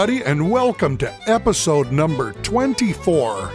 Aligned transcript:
Everybody, 0.00 0.24
and 0.24 0.50
welcome 0.50 0.96
to 0.96 1.14
episode 1.30 1.92
number 1.92 2.32
24 2.32 3.52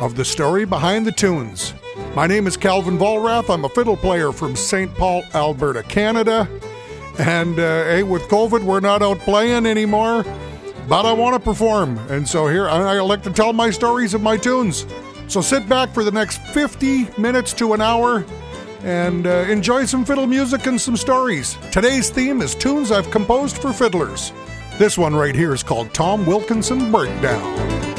of 0.00 0.16
The 0.16 0.24
Story 0.24 0.66
Behind 0.66 1.06
the 1.06 1.12
Tunes. 1.12 1.72
My 2.14 2.26
name 2.26 2.46
is 2.46 2.58
Calvin 2.58 2.98
Vollrath. 2.98 3.48
I'm 3.48 3.64
a 3.64 3.70
fiddle 3.70 3.96
player 3.96 4.32
from 4.32 4.54
St. 4.54 4.94
Paul, 4.94 5.22
Alberta, 5.32 5.82
Canada. 5.84 6.46
And 7.18 7.58
uh, 7.58 7.84
hey, 7.84 8.02
with 8.02 8.20
COVID, 8.24 8.62
we're 8.64 8.80
not 8.80 9.00
out 9.00 9.18
playing 9.20 9.64
anymore, 9.64 10.24
but 10.90 11.06
I 11.06 11.14
want 11.14 11.36
to 11.36 11.40
perform. 11.40 11.96
And 12.10 12.28
so 12.28 12.48
here, 12.48 12.68
I, 12.68 12.96
I 12.96 13.00
like 13.00 13.22
to 13.22 13.32
tell 13.32 13.54
my 13.54 13.70
stories 13.70 14.12
of 14.12 14.20
my 14.20 14.36
tunes. 14.36 14.84
So 15.26 15.40
sit 15.40 15.66
back 15.70 15.94
for 15.94 16.04
the 16.04 16.12
next 16.12 16.42
50 16.48 17.18
minutes 17.18 17.54
to 17.54 17.72
an 17.72 17.80
hour 17.80 18.26
and 18.82 19.26
uh, 19.26 19.46
enjoy 19.48 19.86
some 19.86 20.04
fiddle 20.04 20.26
music 20.26 20.66
and 20.66 20.78
some 20.78 20.98
stories. 20.98 21.56
Today's 21.70 22.10
theme 22.10 22.42
is 22.42 22.54
tunes 22.54 22.92
I've 22.92 23.10
composed 23.10 23.56
for 23.56 23.72
fiddlers. 23.72 24.34
This 24.78 24.96
one 24.96 25.14
right 25.14 25.34
here 25.34 25.52
is 25.52 25.62
called 25.62 25.92
Tom 25.92 26.24
Wilkinson 26.24 26.90
Breakdown. 26.90 27.91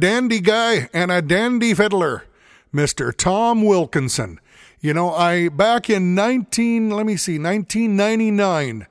Dandy 0.00 0.40
guy 0.40 0.88
and 0.94 1.12
a 1.12 1.20
dandy 1.20 1.74
fiddler, 1.74 2.24
Mr. 2.74 3.14
Tom 3.14 3.62
Wilkinson. 3.62 4.40
You 4.80 4.94
know, 4.94 5.12
I 5.12 5.50
back 5.50 5.90
in 5.90 6.14
19, 6.14 6.88
let 6.88 7.04
me 7.04 7.16
see, 7.18 7.38
1999, 7.38 8.86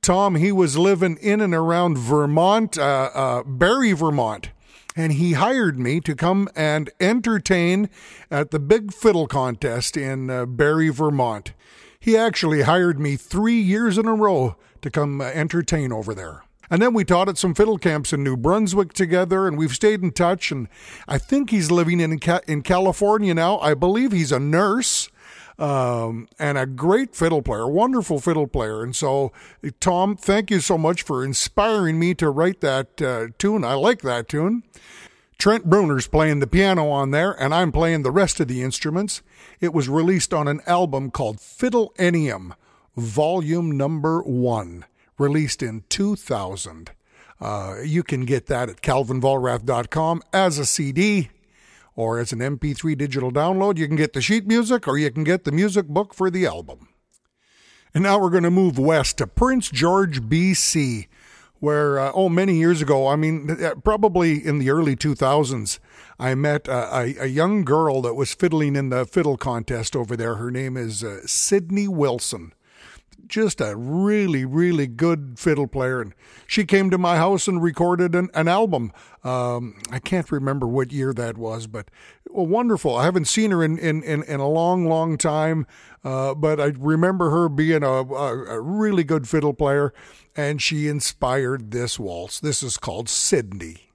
Tom, 0.00 0.36
he 0.36 0.50
was 0.52 0.78
living 0.78 1.18
in 1.18 1.42
and 1.42 1.54
around 1.54 1.98
Vermont, 1.98 2.78
uh, 2.78 3.10
uh, 3.12 3.42
Barre, 3.42 3.92
Vermont, 3.92 4.48
and 4.96 5.12
he 5.12 5.34
hired 5.34 5.78
me 5.78 6.00
to 6.00 6.14
come 6.14 6.48
and 6.56 6.88
entertain 7.00 7.90
at 8.30 8.50
the 8.50 8.58
Big 8.58 8.94
Fiddle 8.94 9.26
Contest 9.26 9.94
in 9.94 10.30
uh, 10.30 10.46
Barre, 10.46 10.88
Vermont. 10.88 11.52
He 12.00 12.16
actually 12.16 12.62
hired 12.62 12.98
me 12.98 13.16
three 13.16 13.60
years 13.60 13.98
in 13.98 14.06
a 14.06 14.14
row 14.14 14.56
to 14.80 14.90
come 14.90 15.20
uh, 15.20 15.24
entertain 15.24 15.92
over 15.92 16.14
there. 16.14 16.45
And 16.70 16.82
then 16.82 16.94
we 16.94 17.04
taught 17.04 17.28
at 17.28 17.38
some 17.38 17.54
fiddle 17.54 17.78
camps 17.78 18.12
in 18.12 18.24
New 18.24 18.36
Brunswick 18.36 18.92
together, 18.92 19.46
and 19.46 19.56
we've 19.56 19.74
stayed 19.74 20.02
in 20.02 20.10
touch. 20.10 20.50
And 20.50 20.68
I 21.06 21.18
think 21.18 21.50
he's 21.50 21.70
living 21.70 22.00
in 22.00 22.18
in 22.46 22.62
California 22.62 23.34
now. 23.34 23.58
I 23.58 23.74
believe 23.74 24.12
he's 24.12 24.32
a 24.32 24.40
nurse 24.40 25.08
um, 25.58 26.28
and 26.38 26.58
a 26.58 26.66
great 26.66 27.14
fiddle 27.14 27.42
player, 27.42 27.66
wonderful 27.66 28.20
fiddle 28.20 28.46
player. 28.46 28.82
And 28.82 28.94
so, 28.94 29.32
Tom, 29.80 30.16
thank 30.16 30.50
you 30.50 30.60
so 30.60 30.76
much 30.76 31.02
for 31.02 31.24
inspiring 31.24 31.98
me 31.98 32.14
to 32.14 32.30
write 32.30 32.60
that 32.60 33.00
uh, 33.00 33.28
tune. 33.38 33.64
I 33.64 33.74
like 33.74 34.02
that 34.02 34.28
tune. 34.28 34.62
Trent 35.38 35.68
Bruner's 35.68 36.06
playing 36.06 36.40
the 36.40 36.46
piano 36.46 36.88
on 36.88 37.10
there, 37.10 37.32
and 37.32 37.54
I'm 37.54 37.70
playing 37.70 38.02
the 38.02 38.10
rest 38.10 38.40
of 38.40 38.48
the 38.48 38.62
instruments. 38.62 39.20
It 39.60 39.74
was 39.74 39.88
released 39.88 40.32
on 40.32 40.48
an 40.48 40.62
album 40.66 41.10
called 41.10 41.38
Fiddlenium, 41.38 42.54
Volume 42.96 43.76
Number 43.76 44.22
One 44.22 44.86
released 45.18 45.62
in 45.62 45.84
2000. 45.88 46.90
Uh, 47.40 47.76
you 47.84 48.02
can 48.02 48.24
get 48.24 48.46
that 48.46 48.68
at 48.68 48.80
calvinvollrath.com 48.80 50.22
as 50.32 50.58
a 50.58 50.66
CD 50.66 51.30
or 51.94 52.18
as 52.18 52.32
an 52.32 52.38
MP3 52.38 52.96
digital 52.96 53.30
download. 53.30 53.78
You 53.78 53.86
can 53.86 53.96
get 53.96 54.12
the 54.12 54.20
sheet 54.20 54.46
music 54.46 54.86
or 54.88 54.98
you 54.98 55.10
can 55.10 55.24
get 55.24 55.44
the 55.44 55.52
music 55.52 55.86
book 55.88 56.14
for 56.14 56.30
the 56.30 56.46
album. 56.46 56.88
And 57.94 58.02
now 58.02 58.18
we're 58.18 58.30
going 58.30 58.42
to 58.42 58.50
move 58.50 58.78
west 58.78 59.18
to 59.18 59.26
Prince 59.26 59.70
George, 59.70 60.20
BC, 60.20 61.08
where, 61.60 61.98
uh, 61.98 62.12
oh, 62.14 62.28
many 62.28 62.56
years 62.56 62.82
ago, 62.82 63.06
I 63.06 63.16
mean, 63.16 63.50
uh, 63.50 63.74
probably 63.76 64.44
in 64.44 64.58
the 64.58 64.68
early 64.68 64.96
2000s, 64.96 65.78
I 66.18 66.34
met 66.34 66.68
a, 66.68 66.94
a, 66.94 67.16
a 67.20 67.26
young 67.26 67.64
girl 67.64 68.02
that 68.02 68.14
was 68.14 68.34
fiddling 68.34 68.76
in 68.76 68.90
the 68.90 69.06
fiddle 69.06 69.38
contest 69.38 69.96
over 69.96 70.14
there. 70.14 70.34
Her 70.34 70.50
name 70.50 70.76
is 70.76 71.02
uh, 71.02 71.20
Sydney 71.26 71.88
Wilson 71.88 72.52
just 73.28 73.60
a 73.60 73.76
really, 73.76 74.44
really 74.44 74.86
good 74.86 75.38
fiddle 75.38 75.66
player. 75.66 76.00
And 76.00 76.14
she 76.46 76.64
came 76.64 76.90
to 76.90 76.98
my 76.98 77.16
house 77.16 77.48
and 77.48 77.62
recorded 77.62 78.14
an, 78.14 78.28
an 78.34 78.48
album. 78.48 78.92
Um, 79.24 79.78
I 79.90 79.98
can't 79.98 80.30
remember 80.30 80.66
what 80.66 80.92
year 80.92 81.12
that 81.14 81.36
was, 81.36 81.66
but 81.66 81.90
well, 82.30 82.46
wonderful. 82.46 82.96
I 82.96 83.04
haven't 83.04 83.26
seen 83.26 83.50
her 83.50 83.62
in, 83.62 83.78
in, 83.78 84.02
in, 84.02 84.22
in 84.24 84.40
a 84.40 84.48
long, 84.48 84.86
long 84.86 85.16
time, 85.18 85.66
uh, 86.04 86.34
but 86.34 86.60
I 86.60 86.72
remember 86.78 87.30
her 87.30 87.48
being 87.48 87.82
a, 87.82 87.88
a, 87.88 88.56
a 88.56 88.60
really 88.60 89.04
good 89.04 89.28
fiddle 89.28 89.54
player, 89.54 89.92
and 90.36 90.60
she 90.60 90.88
inspired 90.88 91.70
this 91.70 91.98
waltz. 91.98 92.40
This 92.40 92.62
is 92.62 92.76
called 92.76 93.08
Sydney. 93.08 93.90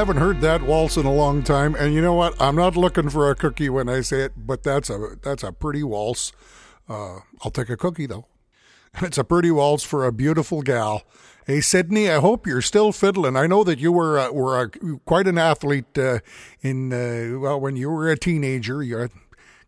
Haven't 0.00 0.16
heard 0.16 0.40
that 0.40 0.62
waltz 0.62 0.96
in 0.96 1.04
a 1.04 1.12
long 1.12 1.42
time, 1.42 1.74
and 1.74 1.92
you 1.92 2.00
know 2.00 2.14
what? 2.14 2.34
I'm 2.40 2.56
not 2.56 2.74
looking 2.74 3.10
for 3.10 3.30
a 3.30 3.34
cookie 3.34 3.68
when 3.68 3.86
I 3.86 4.00
say 4.00 4.22
it, 4.22 4.32
but 4.34 4.62
that's 4.62 4.88
a 4.88 5.18
that's 5.20 5.42
a 5.42 5.52
pretty 5.52 5.82
waltz. 5.82 6.32
Uh, 6.88 7.18
I'll 7.42 7.50
take 7.50 7.68
a 7.68 7.76
cookie 7.76 8.06
though. 8.06 8.26
It's 9.02 9.18
a 9.18 9.24
pretty 9.24 9.50
waltz 9.50 9.84
for 9.84 10.06
a 10.06 10.10
beautiful 10.10 10.62
gal. 10.62 11.02
Hey, 11.46 11.60
Sydney, 11.60 12.10
I 12.10 12.18
hope 12.18 12.46
you're 12.46 12.62
still 12.62 12.92
fiddling. 12.92 13.36
I 13.36 13.46
know 13.46 13.62
that 13.62 13.78
you 13.78 13.92
were 13.92 14.18
uh, 14.18 14.32
were 14.32 14.62
a, 14.62 14.70
quite 15.04 15.28
an 15.28 15.36
athlete 15.36 15.98
uh, 15.98 16.20
in 16.62 16.94
uh, 16.94 17.38
well 17.38 17.60
when 17.60 17.76
you 17.76 17.90
were 17.90 18.08
a 18.08 18.16
teenager. 18.16 18.82
You 18.82 19.02
I 19.02 19.08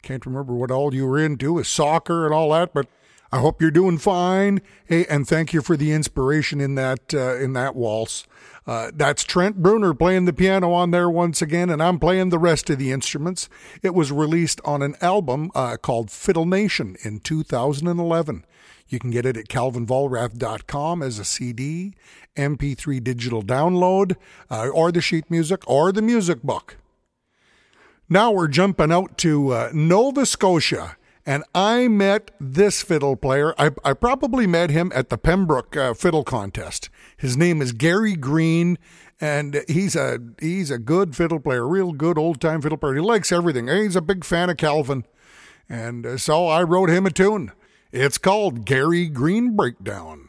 can't 0.01 0.25
remember 0.25 0.55
what 0.55 0.71
all 0.71 0.95
you 0.95 1.07
were 1.07 1.19
into, 1.19 1.63
soccer 1.63 2.25
and 2.25 2.33
all 2.33 2.53
that, 2.53 2.73
but 2.73 2.87
I 3.31 3.41
hope 3.41 3.61
you're 3.61 3.71
doing 3.71 3.99
fine. 3.99 4.63
Hey, 4.87 5.05
and 5.11 5.29
thank 5.29 5.53
you 5.53 5.61
for 5.61 5.77
the 5.77 5.93
inspiration 5.93 6.59
in 6.59 6.75
that 6.77 7.13
uh, 7.13 7.37
in 7.37 7.53
that 7.53 7.77
waltz. 7.77 8.27
Uh, 8.67 8.93
that's 8.95 9.25
Trent 9.25 9.57
Bruner 9.57 9.93
playing 9.93 10.25
the 10.25 10.33
piano 10.33 10.73
on 10.73 10.93
there 10.93 11.11
once 11.11 11.43
again, 11.43 11.69
and 11.69 11.83
I'm 11.83 11.99
playing 11.99 12.29
the 12.29 12.39
rest 12.39 12.71
of 12.71 12.79
the 12.79 12.93
instruments. 12.93 13.49
It 13.83 13.95
was 13.95 14.13
released 14.13 14.61
on 14.65 14.83
an 14.83 14.95
album 15.01 15.51
uh, 15.55 15.77
called 15.79 16.11
Fiddle 16.11 16.47
Nation 16.47 16.97
in 17.05 17.21
2011. 17.21 18.45
You 18.89 18.99
can 18.99 19.11
get 19.11 19.27
it 19.27 19.37
at 19.37 19.49
calvinvollrath.com 19.49 21.03
as 21.03 21.19
a 21.19 21.25
CD, 21.25 21.95
MP3 22.37 23.03
digital 23.03 23.43
download, 23.43 24.17
uh, 24.51 24.69
or 24.69 24.93
the 24.93 25.01
sheet 25.01 25.31
music, 25.31 25.63
or 25.67 25.91
the 25.93 26.03
music 26.03 26.43
book. 26.43 26.77
Now 28.09 28.31
we're 28.31 28.49
jumping 28.49 28.93
out 28.93 29.17
to 29.19 29.53
uh, 29.53 29.71
Nova 29.73 30.27
Scotia 30.27 30.97
and 31.25 31.45
I 31.55 31.89
met 31.89 32.31
this 32.41 32.83
fiddle 32.83 33.17
player. 33.17 33.55
I, 33.59 33.71
I 33.85 33.93
probably 33.93 34.47
met 34.47 34.71
him 34.71 34.91
at 34.95 35.09
the 35.09 35.19
Pembroke 35.19 35.77
uh, 35.77 35.95
Fiddle 35.95 36.25
Contest. 36.25 36.89
His 37.17 37.37
name 37.37 37.63
is 37.63 37.73
Gary 37.73 38.15
Green, 38.15 38.79
and 39.21 39.63
he's 39.69 39.95
a 39.95 40.19
he's 40.41 40.71
a 40.71 40.79
good 40.79 41.15
fiddle 41.15 41.41
player, 41.41 41.67
real 41.67 41.93
good 41.93 42.19
old 42.19 42.41
time 42.41 42.61
fiddle 42.61 42.79
player. 42.79 42.95
He 42.95 43.01
likes 43.01 43.31
everything. 43.31 43.69
He's 43.69 43.97
a 43.97 44.03
big 44.03 44.25
fan 44.25 44.51
of 44.51 44.57
Calvin, 44.57 45.05
and 45.69 46.05
uh, 46.05 46.19
so 46.19 46.49
I 46.49 46.63
wrote 46.63 46.91
him 46.91 47.07
a 47.07 47.11
tune. 47.11 47.53
It's 47.93 48.19
called 48.19 48.65
Gary 48.65 49.07
Green 49.07 49.55
Breakdown. 49.55 50.29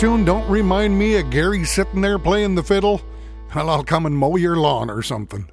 Tune 0.00 0.24
don't 0.24 0.48
remind 0.48 0.98
me 0.98 1.16
of 1.16 1.28
Gary 1.28 1.62
sitting 1.62 2.00
there 2.00 2.18
playing 2.18 2.54
the 2.54 2.62
fiddle, 2.62 3.02
well, 3.54 3.68
I'll 3.68 3.84
come 3.84 4.06
and 4.06 4.16
mow 4.16 4.36
your 4.36 4.56
lawn 4.56 4.88
or 4.88 5.02
something. 5.02 5.50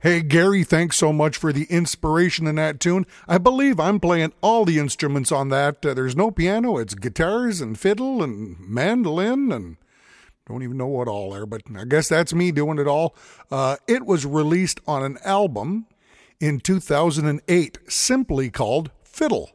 Hey, 0.00 0.20
Gary, 0.20 0.62
thanks 0.62 0.98
so 0.98 1.10
much 1.10 1.38
for 1.38 1.54
the 1.54 1.64
inspiration 1.70 2.46
in 2.46 2.56
that 2.56 2.80
tune. 2.80 3.06
I 3.26 3.38
believe 3.38 3.80
I'm 3.80 3.98
playing 3.98 4.34
all 4.42 4.66
the 4.66 4.78
instruments 4.78 5.32
on 5.32 5.48
that. 5.48 5.86
Uh, 5.86 5.94
there's 5.94 6.14
no 6.14 6.30
piano, 6.30 6.76
it's 6.76 6.92
guitars 6.94 7.62
and 7.62 7.78
fiddle 7.78 8.22
and 8.22 8.60
mandolin 8.60 9.50
and 9.50 9.78
don't 10.46 10.62
even 10.62 10.76
know 10.76 10.88
what 10.88 11.08
all 11.08 11.30
there, 11.30 11.46
but 11.46 11.62
I 11.74 11.86
guess 11.86 12.10
that's 12.10 12.34
me 12.34 12.52
doing 12.52 12.78
it 12.78 12.86
all. 12.86 13.16
Uh, 13.50 13.76
it 13.86 14.04
was 14.04 14.26
released 14.26 14.80
on 14.86 15.02
an 15.02 15.16
album 15.24 15.86
in 16.40 16.60
2008, 16.60 17.78
simply 17.88 18.50
called 18.50 18.90
Fiddle. 19.02 19.52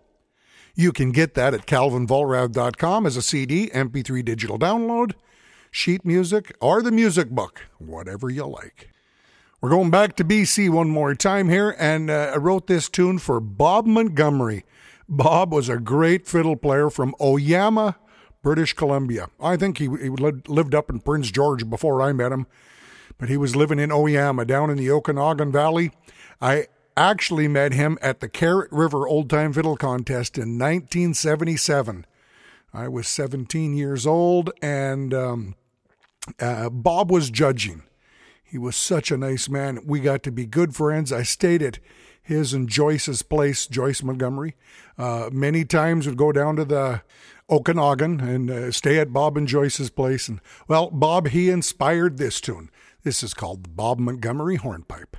You 0.76 0.92
can 0.92 1.12
get 1.12 1.36
that 1.36 1.54
at 1.54 1.68
calvinvollrath.com 1.68 3.06
as 3.06 3.16
a 3.16 3.22
CD, 3.22 3.70
MP3 3.70 4.26
digital 4.26 4.58
download, 4.58 5.14
sheet 5.70 6.04
music, 6.04 6.56
or 6.60 6.82
the 6.82 6.92
music 6.92 7.30
book, 7.30 7.68
whatever 7.78 8.28
you 8.28 8.48
like. 8.48 8.90
We're 9.62 9.70
going 9.70 9.92
back 9.92 10.16
to 10.16 10.26
BC 10.26 10.72
one 10.72 10.90
more 10.90 11.14
time 11.14 11.48
here, 11.48 11.76
and 11.78 12.10
uh, 12.10 12.32
I 12.34 12.38
wrote 12.38 12.66
this 12.66 12.90
tune 12.90 13.20
for 13.20 13.40
Bob 13.40 13.86
Montgomery. 13.86 14.66
Bob 15.08 15.54
was 15.54 15.70
a 15.70 15.78
great 15.78 16.28
fiddle 16.28 16.56
player 16.56 16.90
from 16.90 17.14
Oyama, 17.22 17.96
British 18.42 18.74
Columbia. 18.74 19.28
I 19.40 19.58
think 19.58 19.78
he, 19.78 19.86
he 19.86 20.10
lived 20.10 20.74
up 20.74 20.90
in 20.90 21.02
Prince 21.02 21.30
George 21.30 21.70
before 21.70 22.02
I 22.02 22.14
met 22.14 22.32
him, 22.32 22.48
but 23.20 23.30
he 23.30 23.38
was 23.38 23.56
living 23.56 23.78
in 23.78 23.92
Oyama 23.92 24.44
down 24.44 24.72
in 24.72 24.78
the 24.78 24.90
Okanagan 24.90 25.52
Valley. 25.52 25.92
I 26.42 26.68
actually 26.96 27.48
met 27.48 27.74
him 27.74 27.98
at 28.02 28.20
the 28.20 28.30
Carrot 28.30 28.72
River 28.72 29.08
Old 29.08 29.30
Time 29.30 29.54
Fiddle 29.54 29.78
Contest 29.78 30.38
in 30.38 30.58
1977. 30.60 32.06
I 32.74 32.88
was 32.88 33.08
17 33.08 33.76
years 33.76 34.08
old, 34.08 34.52
and 34.62 35.14
um, 35.14 35.56
uh, 36.40 36.70
Bob 36.70 37.12
was 37.12 37.30
judging. 37.30 37.84
He 38.44 38.58
was 38.58 38.76
such 38.76 39.12
a 39.12 39.18
nice 39.18 39.50
man. 39.50 39.80
We 39.86 40.00
got 40.00 40.24
to 40.24 40.32
be 40.32 40.46
good 40.46 40.76
friends. 40.76 41.12
I 41.12 41.24
stayed 41.24 41.62
at 41.62 41.80
his 42.22 42.54
and 42.54 42.70
Joyce's 42.70 43.22
place, 43.22 43.68
Joyce 43.68 44.02
Montgomery. 44.02 44.56
Uh, 44.98 45.30
many 45.32 45.66
times 45.66 46.08
would 46.08 46.18
go 46.18 46.32
down 46.32 46.56
to 46.56 46.66
the 46.66 47.02
Okanagan 47.50 48.22
and 48.22 48.50
uh, 48.50 48.72
stay 48.72 48.98
at 49.00 49.12
Bob 49.12 49.38
and 49.38 49.48
Joyce's 49.48 49.90
place. 49.90 50.28
And 50.28 50.40
well, 50.68 50.90
Bob, 50.90 51.30
he 51.30 51.50
inspired 51.50 52.18
this 52.18 52.40
tune. 52.40 52.70
This 53.04 53.22
is 53.22 53.34
called 53.34 53.64
the 53.64 53.70
Bob 53.70 54.00
Montgomery 54.00 54.56
Hornpipe. 54.56 55.18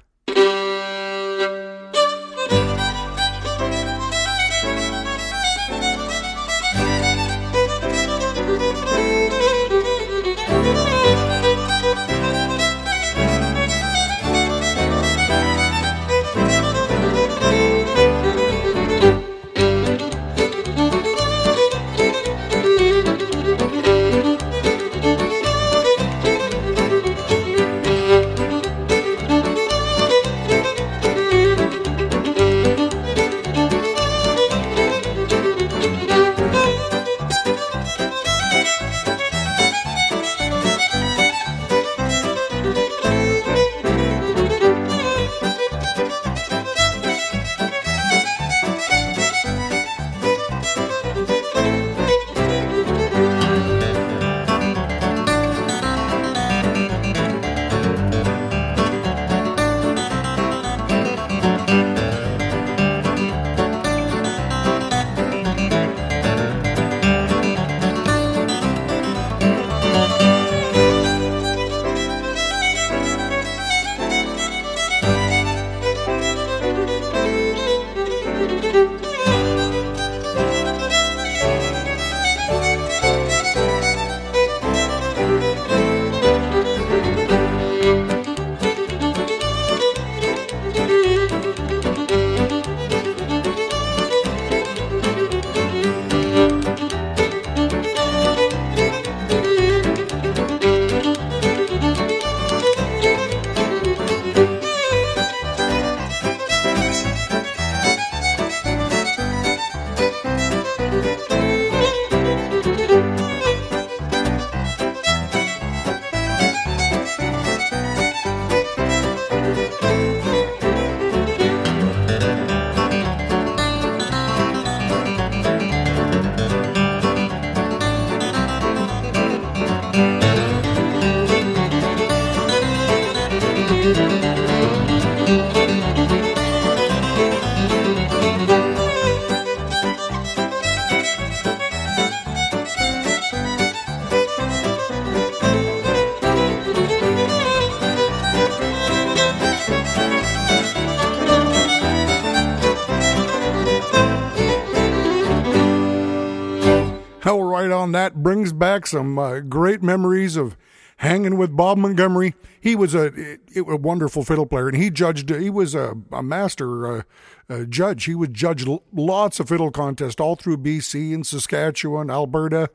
Back 158.65 158.87
some 158.87 159.19
uh, 159.19 159.41
great 159.41 159.83
memories 159.83 160.39
of 160.39 160.57
hanging 160.97 161.37
with 161.37 161.55
Bob 161.55 161.77
Montgomery. 161.77 162.35
He 162.59 162.75
was 162.75 162.95
a, 162.95 163.37
a 163.55 163.77
wonderful 163.77 164.25
fiddle 164.25 164.47
player, 164.47 164.69
and 164.69 164.77
he 164.79 164.89
judged. 164.89 165.29
He 165.29 165.51
was 165.51 165.75
a, 165.75 165.93
a 166.11 166.23
master 166.23 166.87
uh, 166.87 167.03
uh, 167.51 167.65
judge. 167.65 168.05
He 168.05 168.15
would 168.15 168.33
judge 168.33 168.67
lots 168.91 169.39
of 169.39 169.51
fiddle 169.51 169.71
contests 169.71 170.19
all 170.19 170.35
through 170.35 170.57
BC 170.57 171.13
and 171.13 171.27
Saskatchewan, 171.27 172.11
Alberta, 172.11 172.71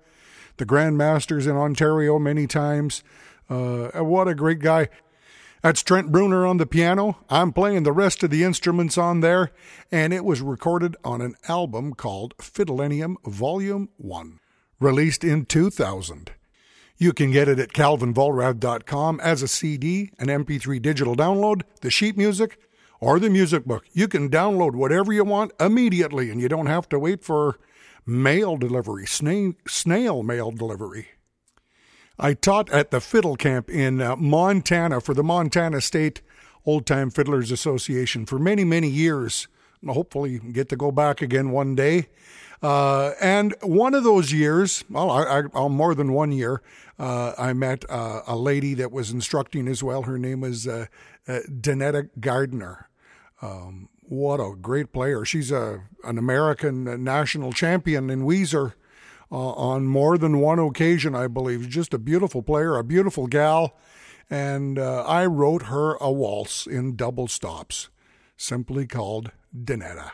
the 0.58 0.66
Grand 0.66 0.96
Masters 0.96 1.48
in 1.48 1.56
Ontario 1.56 2.20
many 2.20 2.46
times. 2.46 3.04
Uh, 3.50 3.88
what 4.04 4.28
a 4.28 4.36
great 4.36 4.60
guy! 4.60 4.90
That's 5.64 5.82
Trent 5.82 6.12
Bruner 6.12 6.46
on 6.46 6.58
the 6.58 6.68
piano. 6.68 7.18
I'm 7.32 7.52
playing 7.52 7.82
the 7.82 7.92
rest 7.92 8.22
of 8.22 8.30
the 8.30 8.44
instruments 8.44 8.96
on 8.96 9.22
there, 9.22 9.50
and 9.92 10.14
it 10.14 10.24
was 10.24 10.40
recorded 10.40 10.96
on 11.04 11.20
an 11.20 11.34
album 11.48 11.96
called 11.96 12.38
Fiddlenium 12.38 13.16
Volume 13.26 13.90
1 13.98 14.40
released 14.80 15.24
in 15.24 15.46
2000. 15.46 16.32
You 16.98 17.14
can 17.14 17.32
get 17.32 17.48
it 17.48 17.60
at 17.60 17.70
calvinvollrath.com 17.70 19.20
as 19.22 19.42
a 19.42 19.48
CD, 19.48 20.12
an 20.20 20.28
MP3 20.28 20.82
digital 20.82 21.16
download, 21.16 21.62
the 21.82 21.90
sheet 21.90 22.18
music, 22.18 22.60
or 23.00 23.20
the 23.20 23.30
music 23.30 23.66
book. 23.66 23.86
You 23.94 24.08
can 24.08 24.30
download 24.30 24.76
whatever 24.76 25.14
you 25.14 25.24
want 25.24 25.54
immediately, 25.60 26.30
and 26.30 26.42
you 26.42 26.50
don't 26.50 26.66
have 26.66 26.90
to 26.90 27.00
wait 27.00 27.24
for 27.24 27.58
mail 28.06 28.58
delivery, 28.58 29.06
snail, 29.06 29.54
snail 29.68 30.24
mail 30.24 30.52
delivery. 30.52 31.10
I 32.18 32.34
taught 32.34 32.70
at 32.70 32.92
the 32.92 33.00
Fiddle 33.00 33.38
Camp 33.38 33.70
in 33.70 34.02
uh, 34.02 34.18
Montana 34.18 35.00
for 35.00 35.14
the 35.14 35.24
Montana 35.24 35.80
State 35.80 36.22
Old 36.66 36.86
Time 36.86 37.10
Fiddlers 37.10 37.50
Association 37.50 38.26
for 38.26 38.38
many, 38.38 38.66
many 38.66 38.90
years. 38.90 39.48
Hopefully, 39.88 40.40
get 40.40 40.68
to 40.68 40.76
go 40.76 40.92
back 40.92 41.22
again 41.22 41.52
one 41.52 41.76
day. 41.76 42.10
Uh, 42.62 43.12
and 43.22 43.56
one 43.62 43.94
of 43.94 44.04
those 44.04 44.34
years, 44.34 44.84
well, 44.90 45.10
I, 45.10 45.44
I, 45.54 45.68
more 45.68 45.96
than 45.96 46.12
one 46.12 46.32
year, 46.32 46.62
uh, 46.98 47.34
I 47.38 47.54
met 47.54 47.86
uh, 47.90 48.22
a 48.28 48.36
lady 48.36 48.74
that 48.74 48.92
was 48.92 49.12
instructing 49.12 49.68
as 49.68 49.82
well. 49.82 50.04
Her 50.04 50.20
name 50.20 50.42
was 50.42 50.68
uh, 50.68 50.88
uh, 51.28 51.40
Danetta 51.50 52.10
Gardner. 52.20 52.90
Um, 53.42 53.88
what 54.02 54.42
a 54.42 54.56
great 54.56 54.92
player! 54.92 55.24
She's 55.24 55.52
a 55.52 55.84
an 56.04 56.18
American 56.18 57.04
national 57.04 57.54
champion 57.54 58.10
in 58.10 58.24
Weiser 58.24 58.74
uh, 59.32 59.36
on 59.36 59.86
more 59.86 60.18
than 60.18 60.40
one 60.40 60.60
occasion, 60.60 61.16
I 61.16 61.28
believe. 61.28 61.70
Just 61.70 61.94
a 61.94 62.00
beautiful 62.00 62.42
player, 62.42 62.76
a 62.76 62.84
beautiful 62.84 63.28
gal, 63.28 63.78
and 64.30 64.78
I 64.80 65.26
wrote 65.28 65.64
her 65.64 65.94
a 66.02 66.12
waltz 66.12 66.66
in 66.66 66.96
double 66.96 67.28
stops, 67.28 67.90
simply 68.36 68.88
called 68.88 69.32
Danetta. 69.56 70.12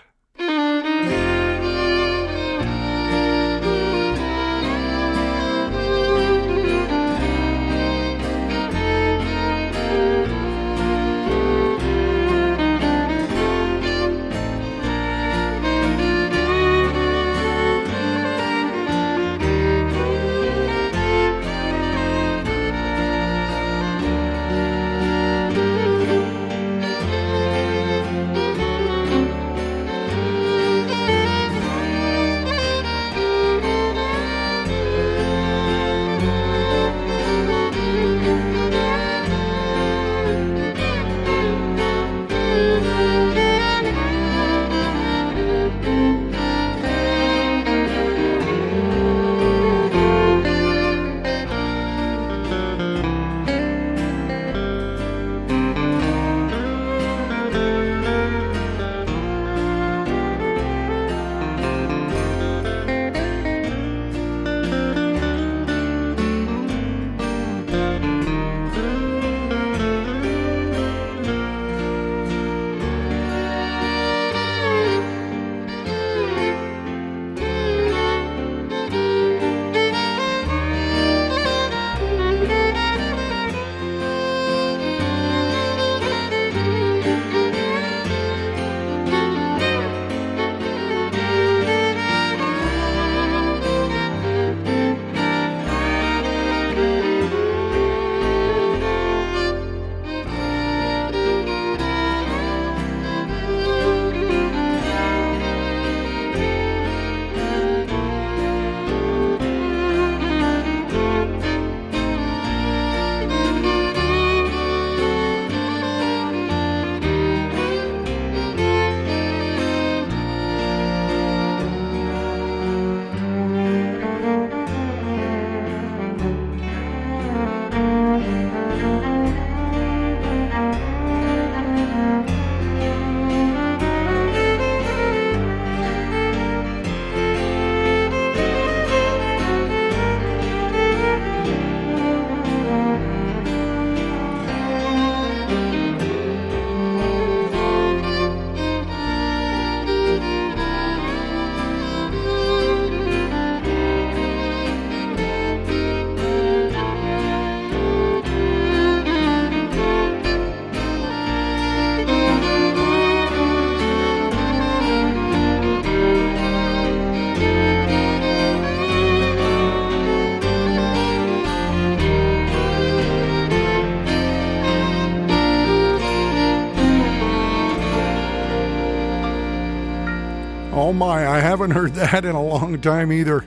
Oh 180.86 180.94
my, 180.94 181.28
I 181.28 181.40
haven't 181.40 181.72
heard 181.72 181.94
that 181.96 182.24
in 182.26 182.36
a 182.36 182.44
long 182.44 182.80
time 182.80 183.12
either. 183.12 183.44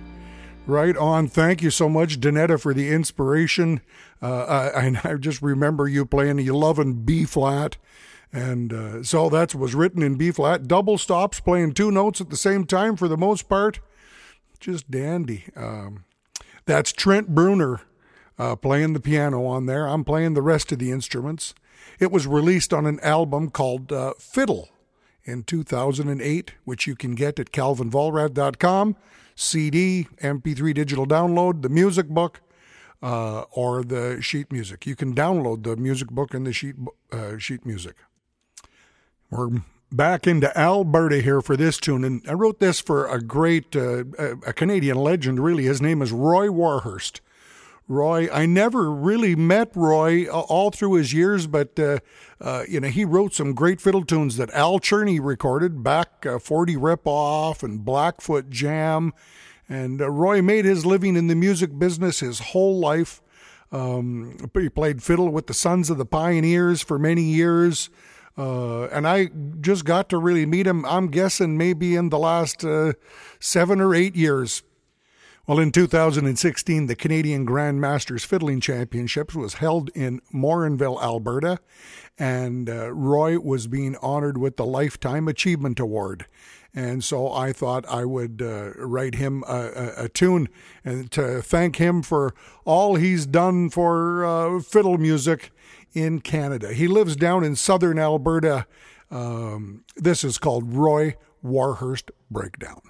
Right 0.67 0.97
on. 0.97 1.29
Thank 1.29 1.63
you 1.63 1.71
so 1.71 1.89
much, 1.89 2.19
Danetta, 2.19 2.61
for 2.61 2.75
the 2.75 2.91
inspiration. 2.91 3.81
Uh, 4.21 4.71
I, 4.75 5.01
I 5.05 5.15
just 5.15 5.41
remember 5.41 5.87
you 5.87 6.05
playing 6.05 6.41
You 6.41 6.57
Lovin' 6.57 7.05
B 7.05 7.25
flat. 7.25 7.77
And 8.33 8.73
uh, 8.73 9.03
so 9.05 9.29
that 9.29 9.55
was 9.55 9.77
written 9.77 10.03
in 10.03 10.17
B 10.17 10.33
flat. 10.33 10.67
Double 10.67 10.99
stops, 10.99 11.39
playing 11.39 11.75
two 11.75 11.93
notes 11.93 12.21
at 12.21 12.31
the 12.31 12.37
same 12.37 12.65
time 12.65 12.97
for 12.97 13.07
the 13.07 13.17
most 13.17 13.49
part. 13.49 13.79
Just 14.59 14.91
dandy. 14.91 15.45
Um, 15.55 16.07
that's 16.67 16.93
Trent 16.93 17.37
Bruner 17.37 17.83
uh, 18.37 18.57
playing 18.57 18.95
the 18.95 19.01
piano 19.01 19.47
on 19.47 19.67
there. 19.67 19.87
I'm 19.87 20.03
playing 20.03 20.35
the 20.35 20.43
rest 20.43 20.73
of 20.73 20.81
the 20.81 20.91
instruments. 20.91 21.55
It 22.01 22.11
was 22.11 22.27
released 22.27 22.75
on 22.75 22.85
an 22.85 22.99
album 22.99 23.51
called 23.51 23.93
uh, 23.93 24.15
Fiddle 24.19 24.71
in 25.25 25.43
2008, 25.43 26.53
which 26.65 26.87
you 26.87 26.95
can 26.95 27.15
get 27.15 27.39
at 27.39 27.53
calvinvollrath.com. 27.53 28.97
CD, 29.35 30.09
MP3 30.21 30.75
digital 30.75 31.07
download, 31.07 31.63
the 31.63 31.69
music 31.69 32.09
book, 32.09 32.41
uh, 33.03 33.43
or 33.53 33.85
the 33.85 34.21
sheet 34.21 34.51
music. 34.51 34.87
You 34.87 34.97
can 34.97 35.15
download 35.15 35.63
the 35.63 35.77
music 35.77 36.09
book 36.09 36.35
and 36.35 36.47
the 36.47 36.53
sheet 36.53 36.75
uh, 37.13 37.39
sheet 37.39 37.65
music. 37.65 37.95
We're 39.31 39.63
back 39.93 40.27
into 40.27 40.57
Alberta 40.59 41.21
here 41.21 41.41
for 41.41 41.57
this 41.57 41.79
tune, 41.79 42.05
and 42.05 42.23
I 42.29 42.33
wrote 42.33 42.61
this 42.61 42.81
for 42.81 43.07
a 43.07 43.21
great 43.21 43.77
uh, 43.77 44.05
a 44.19 44.53
Canadian 44.53 44.97
legend. 44.97 45.39
Really, 45.41 45.65
his 45.65 45.81
name 45.81 46.03
is 46.03 46.11
Roy 46.13 46.51
Warhurst. 46.51 47.21
Roy. 47.89 48.29
I 48.31 48.45
never 48.45 48.93
really 48.93 49.35
met 49.35 49.71
Roy 49.75 50.27
uh, 50.27 50.41
all 50.41 50.71
through 50.71 50.95
his 50.95 51.15
years, 51.15 51.47
but 51.47 51.79
uh, 51.79 51.99
uh, 52.39 52.65
you 52.69 52.81
know 52.81 52.89
he 52.89 53.07
wrote 53.07 53.33
some 53.33 53.55
great 53.55 53.81
fiddle 53.81 54.05
tunes 54.05 54.37
that 54.37 54.51
Al 54.51 54.79
Cherny 54.79 55.19
recorded 55.21 55.83
back 55.83 56.27
uh, 56.27 56.39
40 56.39 56.77
Rip 56.77 57.07
Off 57.07 57.63
and 57.63 57.85
Blackfoot 57.85 58.51
Jam, 58.51 59.15
and 59.69 60.03
uh, 60.03 60.11
Roy 60.11 60.43
made 60.43 60.67
his 60.67 60.85
living 60.85 61.17
in 61.17 61.29
the 61.29 61.35
music 61.35 61.79
business 61.79 62.21
his 62.21 62.41
whole 62.41 62.79
life. 62.79 63.23
Um, 63.73 64.37
he 64.55 64.69
played 64.69 65.03
fiddle 65.03 65.31
with 65.31 65.47
the 65.47 65.55
Sons 65.55 65.89
of 65.89 65.97
the 65.97 66.07
Pioneers 66.07 66.83
for 66.83 66.99
many 66.99 67.23
years. 67.23 67.91
Uh, 68.37 68.85
and 68.89 69.07
I 69.09 69.31
just 69.61 69.85
got 69.85 70.09
to 70.11 70.19
really 70.19 70.47
meet 70.47 70.67
him, 70.67 70.87
I'm 70.87 71.09
guessing 71.09 71.59
maybe 71.59 71.97
in 71.97 72.11
the 72.11 72.21
last 72.21 72.65
seven 73.41 73.81
or 73.81 73.95
eight 73.97 74.15
years. 74.15 74.63
Well, 75.49 75.61
in 75.61 75.73
2016, 75.73 76.89
the 76.89 76.95
Canadian 76.95 77.47
Grand 77.47 77.81
Masters 77.81 78.23
Fiddling 78.23 78.61
Championships 78.61 79.35
was 79.35 79.55
held 79.55 79.89
in 79.95 80.21
Morinville, 80.31 81.03
Alberta, 81.03 81.59
and 82.19 82.69
uh, 82.69 82.93
Roy 82.93 83.39
was 83.39 83.67
being 83.67 83.97
honored 84.03 84.37
with 84.37 84.59
the 84.59 84.67
Lifetime 84.67 85.27
Achievement 85.27 85.81
Award. 85.81 86.27
And 86.75 87.03
so 87.03 87.33
I 87.33 87.55
thought 87.55 87.89
I 87.89 88.05
would 88.05 88.43
uh, 88.43 88.73
write 88.77 89.15
him 89.15 89.43
a, 89.49 89.71
a, 89.75 90.05
a, 90.05 90.09
tune 90.11 90.51
and 90.85 91.11
to 91.13 91.41
thank 91.41 91.77
him 91.77 92.03
for 92.03 92.35
all 92.67 92.97
he's 92.97 93.25
done 93.25 93.71
for 93.71 94.27
uh, 94.27 94.61
fiddle 94.61 94.99
music 94.99 95.51
in 95.95 96.21
Canada. 96.21 96.75
He 96.75 96.87
lives 96.87 97.17
down 97.17 97.43
in 97.43 97.57
southern 97.57 97.99
Alberta. 97.99 98.67
Um, 99.11 99.87
this 99.97 100.25
is 100.25 100.37
called 100.37 100.75
Roy 100.75 101.17
Warhurst 101.41 102.11
Breakdown. 102.31 102.83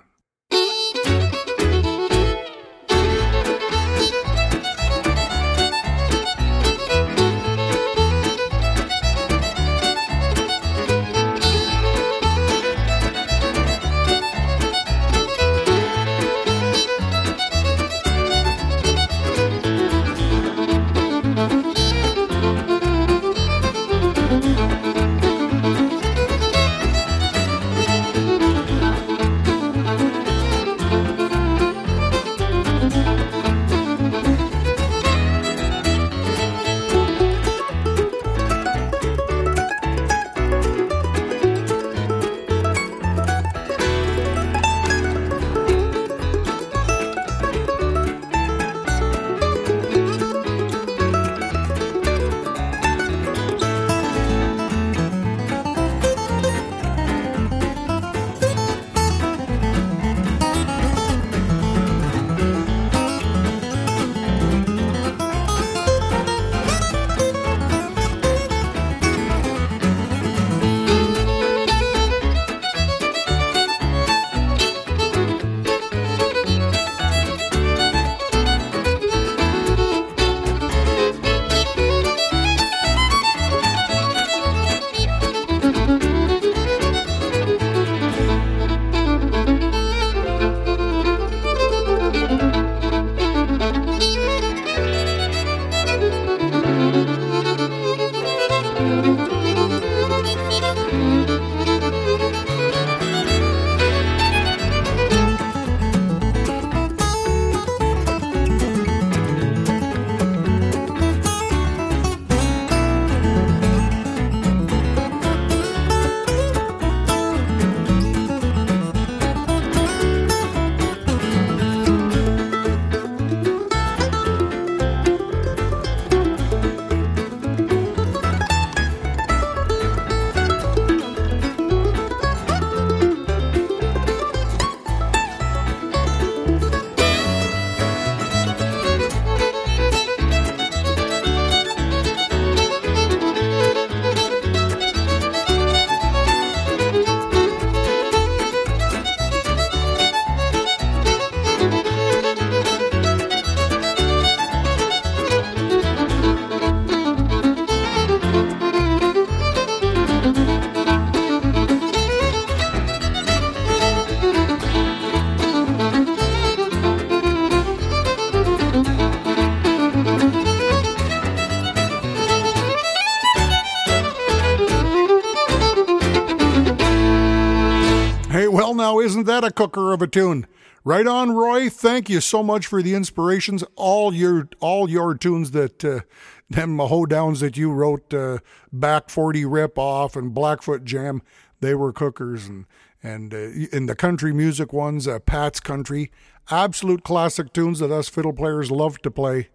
A 179.48 179.50
cooker 179.50 179.92
of 179.92 180.02
a 180.02 180.06
tune? 180.06 180.46
Right 180.84 181.06
on, 181.06 181.32
Roy. 181.32 181.68
Thank 181.68 182.08
you 182.08 182.20
so 182.20 182.42
much 182.42 182.66
for 182.66 182.82
the 182.82 182.94
inspirations. 182.94 183.64
All 183.74 184.14
your 184.14 184.48
all 184.60 184.88
your 184.88 185.14
tunes 185.14 185.50
that 185.50 185.84
uh, 185.84 186.00
them 186.48 186.76
hoedowns 186.78 187.40
that 187.40 187.56
you 187.56 187.72
wrote, 187.72 188.14
uh, 188.14 188.38
back 188.72 189.10
forty 189.10 189.44
rip 189.44 189.78
off 189.78 190.16
and 190.16 190.32
Blackfoot 190.32 190.84
Jam, 190.84 191.22
they 191.60 191.74
were 191.74 191.92
cookers, 191.92 192.46
and 192.46 192.66
And 193.02 193.32
uh, 193.32 193.50
in 193.72 193.86
the 193.86 193.94
country 193.94 194.32
music 194.32 194.72
ones, 194.72 195.08
uh, 195.08 195.18
Pat's 195.18 195.60
Country, 195.60 196.10
absolute 196.50 197.04
classic 197.04 197.52
tunes 197.52 197.78
that 197.80 197.90
us 197.90 198.08
fiddle 198.08 198.32
players 198.32 198.70
love 198.70 199.00
to 199.02 199.10
play. 199.10 199.48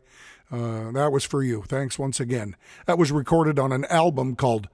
Uh, 0.52 0.92
that 0.92 1.12
was 1.12 1.24
for 1.24 1.44
you. 1.44 1.64
Thanks 1.68 1.98
once 1.98 2.20
again. 2.20 2.56
That 2.86 2.98
was 2.98 3.12
recorded 3.12 3.58
on 3.60 3.72
an 3.72 3.86
album 3.86 4.36
called 4.36 4.70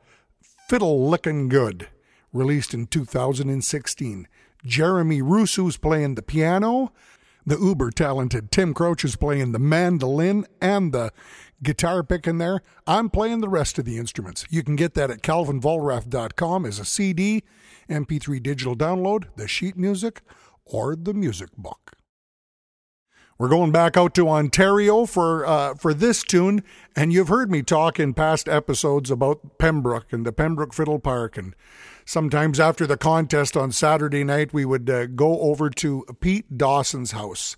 Fiddle 0.67 1.10
Lickin' 1.10 1.49
Good, 1.49 1.88
released 2.34 2.73
in 2.73 2.88
2016. 2.88 4.27
Jeremy 4.65 5.22
Russo's 5.22 5.78
playing 5.78 6.15
the 6.15 6.22
piano. 6.22 6.91
The 7.45 7.58
uber 7.58 7.89
talented 7.89 8.52
Tim 8.52 8.74
Crouch 8.74 9.04
is 9.04 9.15
playing 9.15 9.54
the 9.54 9.60
mandolin 9.60 10.45
and 10.62 10.93
the 10.93 11.12
guitar 11.63 12.04
pick 12.04 12.28
in 12.28 12.38
there. 12.38 12.62
I'm 12.86 13.10
playing 13.10 13.41
the 13.41 13.50
rest 13.50 13.80
of 13.80 13.86
the 13.86 13.98
instruments. 13.98 14.45
You 14.50 14.63
can 14.63 14.76
get 14.76 14.93
that 14.93 15.10
at 15.10 15.22
calvinvollrath.com 15.22 16.65
as 16.65 16.80
a 16.80 16.86
CD, 16.86 17.43
MP3 17.89 18.43
digital 18.43 18.76
download, 18.76 19.26
the 19.36 19.48
sheet 19.48 19.78
music, 19.78 20.22
or 20.65 20.95
the 20.95 21.13
music 21.13 21.50
book. 21.58 21.98
We're 23.39 23.48
going 23.48 23.72
back 23.72 23.95
out 23.95 24.13
to 24.15 24.28
Ontario 24.28 25.06
for 25.06 25.45
uh, 25.45 25.74
for 25.76 25.93
this 25.93 26.24
tune, 26.24 26.62
and 26.93 27.13
you've 27.13 27.30
heard 27.30 27.50
me 27.50 27.63
talk 27.63 27.98
in 27.98 28.13
past 28.13 28.50
episodes 28.50 29.10
about 29.10 29.58
Pembroke 29.58 30.12
and 30.12 30.26
the 30.26 30.34
Pembroke 30.34 30.74
Fiddle 30.74 31.00
Park, 31.00 31.38
and 31.38 31.56
sometimes 32.10 32.60
after 32.60 32.88
the 32.88 32.98
contest 32.98 33.56
on 33.56 33.72
Saturday 33.72 34.24
night, 34.24 34.52
we 34.52 34.65
would 34.65 34.89
uh, 34.89 35.06
go 35.06 35.39
over 35.41 35.69
to 35.69 36.04
Pete 36.19 36.58
Dawson's 36.58 37.12
house, 37.12 37.56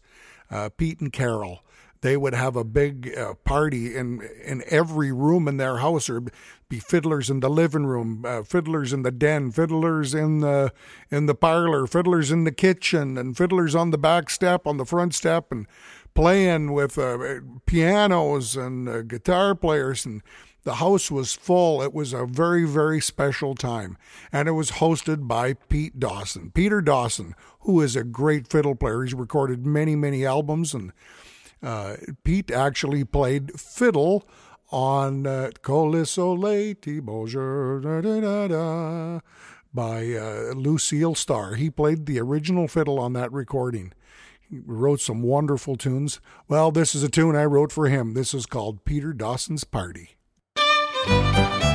uh, 0.49 0.67
Pete 0.75 0.99
and 0.99 1.13
Carol. 1.13 1.63
They 2.01 2.17
would 2.17 2.33
have 2.33 2.55
a 2.55 2.63
big 2.63 3.15
uh, 3.15 3.35
party 3.45 3.95
in 3.95 4.27
in 4.43 4.63
every 4.67 5.11
room 5.11 5.47
in 5.47 5.57
their 5.57 5.77
house. 5.77 6.09
Or 6.09 6.23
be 6.67 6.79
fiddlers 6.79 7.29
in 7.29 7.41
the 7.41 7.49
living 7.49 7.85
room 7.85 8.25
uh, 8.25 8.41
fiddlers 8.41 8.91
in 8.91 9.03
the 9.03 9.11
den 9.11 9.51
fiddlers 9.51 10.15
in 10.15 10.39
the 10.39 10.73
in 11.11 11.27
the 11.27 11.35
parlor 11.35 11.85
fiddlers 11.85 12.31
in 12.31 12.43
the 12.43 12.51
kitchen 12.51 13.17
and 13.19 13.37
fiddlers 13.37 13.75
on 13.75 13.91
the 13.91 13.99
back 13.99 14.31
step 14.31 14.65
on 14.65 14.77
the 14.77 14.85
front 14.85 15.13
step 15.13 15.51
and 15.51 15.67
playing 16.13 16.71
with 16.73 16.97
uh, 16.97 17.39
pianos 17.65 18.55
and 18.55 18.89
uh, 18.89 19.01
guitar 19.03 19.53
players. 19.53 20.05
And 20.05 20.21
the 20.63 20.75
house 20.75 21.09
was 21.09 21.33
full. 21.33 21.81
It 21.81 21.93
was 21.93 22.13
a 22.13 22.25
very, 22.25 22.65
very 22.65 23.01
special 23.01 23.55
time. 23.55 23.97
And 24.31 24.47
it 24.47 24.51
was 24.51 24.71
hosted 24.71 25.27
by 25.27 25.53
Pete 25.53 25.99
Dawson. 25.99 26.51
Peter 26.51 26.81
Dawson, 26.81 27.35
who 27.61 27.81
is 27.81 27.95
a 27.95 28.03
great 28.03 28.47
fiddle 28.47 28.75
player. 28.75 29.03
He's 29.03 29.13
recorded 29.13 29.65
many, 29.65 29.95
many 29.95 30.25
albums 30.25 30.73
and 30.73 30.93
uh, 31.63 31.95
Pete 32.23 32.51
actually 32.51 33.03
played 33.03 33.59
fiddle 33.59 34.27
on 34.71 35.27
uh, 35.27 35.51
da, 38.47 39.19
by 39.73 40.13
uh, 40.13 40.53
Lucille 40.55 41.15
Starr. 41.15 41.55
He 41.55 41.69
played 41.69 42.05
the 42.05 42.19
original 42.19 42.67
fiddle 42.67 42.99
on 42.99 43.13
that 43.13 43.31
recording. 43.31 43.93
He 44.49 44.59
wrote 44.65 44.99
some 45.01 45.21
wonderful 45.21 45.75
tunes. 45.75 46.19
Well, 46.47 46.71
this 46.71 46.95
is 46.95 47.03
a 47.03 47.09
tune 47.09 47.35
I 47.35 47.45
wrote 47.45 47.71
for 47.71 47.87
him. 47.87 48.13
This 48.13 48.33
is 48.33 48.45
called 48.45 48.83
Peter 48.83 49.13
Dawson's 49.13 49.63
Party. 49.63 50.17
Hey, 51.05 51.70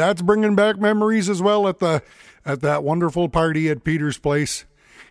that's 0.00 0.22
bringing 0.22 0.56
back 0.56 0.78
memories 0.78 1.28
as 1.28 1.42
well 1.42 1.68
at 1.68 1.78
the 1.78 2.02
at 2.44 2.62
that 2.62 2.82
wonderful 2.82 3.28
party 3.28 3.68
at 3.68 3.84
Peter's 3.84 4.16
place 4.16 4.64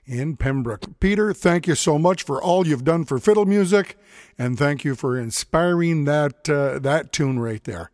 in 0.08 0.36
Pembroke. 0.36 1.00
Peter, 1.00 1.32
thank 1.32 1.68
you 1.68 1.76
so 1.76 2.00
much 2.00 2.24
for 2.24 2.42
all 2.42 2.66
you've 2.66 2.84
done 2.84 3.06
for 3.06 3.20
fiddle 3.20 3.46
music, 3.46 3.96
and 4.38 4.58
thank 4.58 4.84
you 4.84 4.96
for 4.96 5.16
inspiring 5.16 6.06
that 6.06 6.50
uh, 6.50 6.80
that 6.80 7.14
tune 7.14 7.40
right 7.40 7.64
there. 7.66 7.92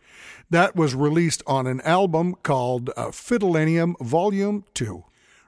That 0.50 0.78
was 0.78 0.96
released 0.96 1.44
on 1.46 1.68
an 1.68 1.82
album 1.82 2.36
called 2.44 2.90
uh, 2.96 3.08
Fiddlenium 3.08 4.00
Volume 4.00 4.64
Two, 4.74 5.04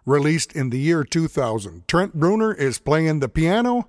released 0.05 0.51
in 0.51 0.69
the 0.69 0.79
year 0.79 1.05
2000. 1.05 1.87
Trent 1.87 2.13
Bruner 2.13 2.53
is 2.53 2.77
playing 2.77 3.21
the 3.21 3.29
piano. 3.29 3.87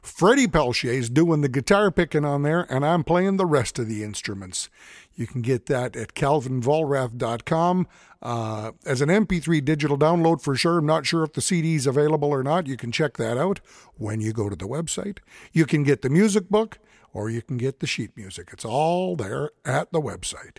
Freddie 0.00 0.46
Pelchier's 0.46 1.10
doing 1.10 1.40
the 1.40 1.48
guitar 1.48 1.90
picking 1.90 2.24
on 2.24 2.42
there, 2.42 2.66
and 2.70 2.86
I'm 2.86 3.04
playing 3.04 3.36
the 3.36 3.44
rest 3.44 3.78
of 3.78 3.86
the 3.86 4.02
instruments. 4.02 4.70
You 5.14 5.26
can 5.26 5.42
get 5.42 5.66
that 5.66 5.96
at 5.96 6.14
calvinvollrath.com. 6.14 7.86
Uh, 8.22 8.72
as 8.84 9.00
an 9.00 9.08
MP3 9.08 9.64
digital 9.64 9.96
download 9.96 10.42
for 10.42 10.54
sure. 10.54 10.78
I'm 10.78 10.86
not 10.86 11.06
sure 11.06 11.24
if 11.24 11.32
the 11.32 11.40
CD 11.40 11.74
is 11.74 11.86
available 11.86 12.28
or 12.28 12.42
not. 12.42 12.66
You 12.66 12.76
can 12.76 12.92
check 12.92 13.16
that 13.16 13.38
out 13.38 13.60
when 13.96 14.20
you 14.20 14.32
go 14.32 14.50
to 14.50 14.56
the 14.56 14.68
website. 14.68 15.18
You 15.52 15.64
can 15.64 15.84
get 15.84 16.02
the 16.02 16.10
music 16.10 16.50
book 16.50 16.78
or 17.12 17.30
you 17.30 17.42
can 17.42 17.56
get 17.56 17.80
the 17.80 17.86
sheet 17.86 18.16
music. 18.16 18.50
It's 18.52 18.64
all 18.64 19.16
there 19.16 19.50
at 19.64 19.90
the 19.92 20.00
website. 20.00 20.58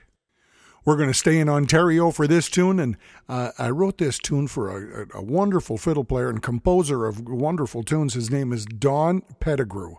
We're 0.83 0.95
going 0.97 1.09
to 1.09 1.17
stay 1.17 1.37
in 1.37 1.47
Ontario 1.47 2.09
for 2.09 2.25
this 2.25 2.49
tune, 2.49 2.79
and 2.79 2.97
uh, 3.29 3.51
I 3.59 3.69
wrote 3.69 3.99
this 3.99 4.17
tune 4.17 4.47
for 4.47 5.03
a, 5.03 5.07
a, 5.13 5.21
wonderful 5.21 5.77
fiddle 5.77 6.03
player 6.03 6.27
and 6.27 6.41
composer 6.41 7.05
of 7.05 7.29
wonderful 7.29 7.83
tunes. 7.83 8.15
His 8.15 8.31
name 8.31 8.51
is 8.51 8.65
Don 8.65 9.21
Pettigrew. 9.39 9.97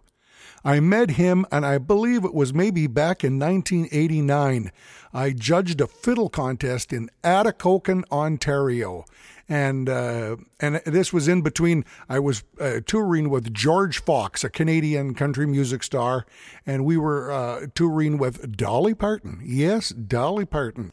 I 0.65 0.81
met 0.81 1.13
him, 1.13 1.45
and 1.51 1.67
I 1.67 1.79
believe 1.79 2.25
it 2.25 2.35
was 2.35 2.55
maybe 2.55 2.87
back 2.87 3.25
in 3.25 3.39
1989. 3.39 4.71
I 5.13 5.31
judged 5.31 5.81
a 5.81 5.87
fiddle 5.87 6.29
contest 6.29 6.93
in 6.93 7.11
Atikokan, 7.25 8.05
Ontario. 8.11 9.05
And 9.49 9.89
uh, 9.89 10.37
and 10.61 10.77
this 10.87 11.13
was 11.13 11.29
in 11.29 11.43
between. 11.43 11.85
I 12.09 12.21
was 12.21 12.45
uh, 12.61 12.81
touring 12.87 13.29
with 13.29 13.53
George 13.53 14.01
Fox, 14.01 14.45
a 14.45 14.49
Canadian 14.49 15.15
country 15.15 15.47
music 15.47 15.83
star, 15.83 16.25
and 16.65 16.85
we 16.85 16.97
were 16.97 17.31
uh, 17.31 17.67
touring 17.75 18.17
with 18.17 18.57
Dolly 18.57 18.95
Parton. 18.95 19.41
Yes, 19.45 19.91
Dolly 19.91 20.47
Parton. 20.47 20.93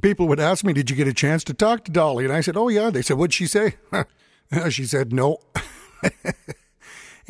People 0.00 0.26
would 0.28 0.40
ask 0.40 0.64
me, 0.64 0.72
"Did 0.72 0.90
you 0.90 0.96
get 0.96 1.06
a 1.06 1.12
chance 1.12 1.44
to 1.44 1.54
talk 1.54 1.84
to 1.84 1.92
Dolly?" 1.92 2.24
And 2.24 2.32
I 2.32 2.40
said, 2.40 2.56
"Oh 2.56 2.68
yeah." 2.68 2.90
They 2.90 3.02
said, 3.02 3.18
"What'd 3.18 3.34
she 3.34 3.46
say?" 3.46 3.74
she 4.70 4.86
said, 4.86 5.12
"No." 5.12 5.38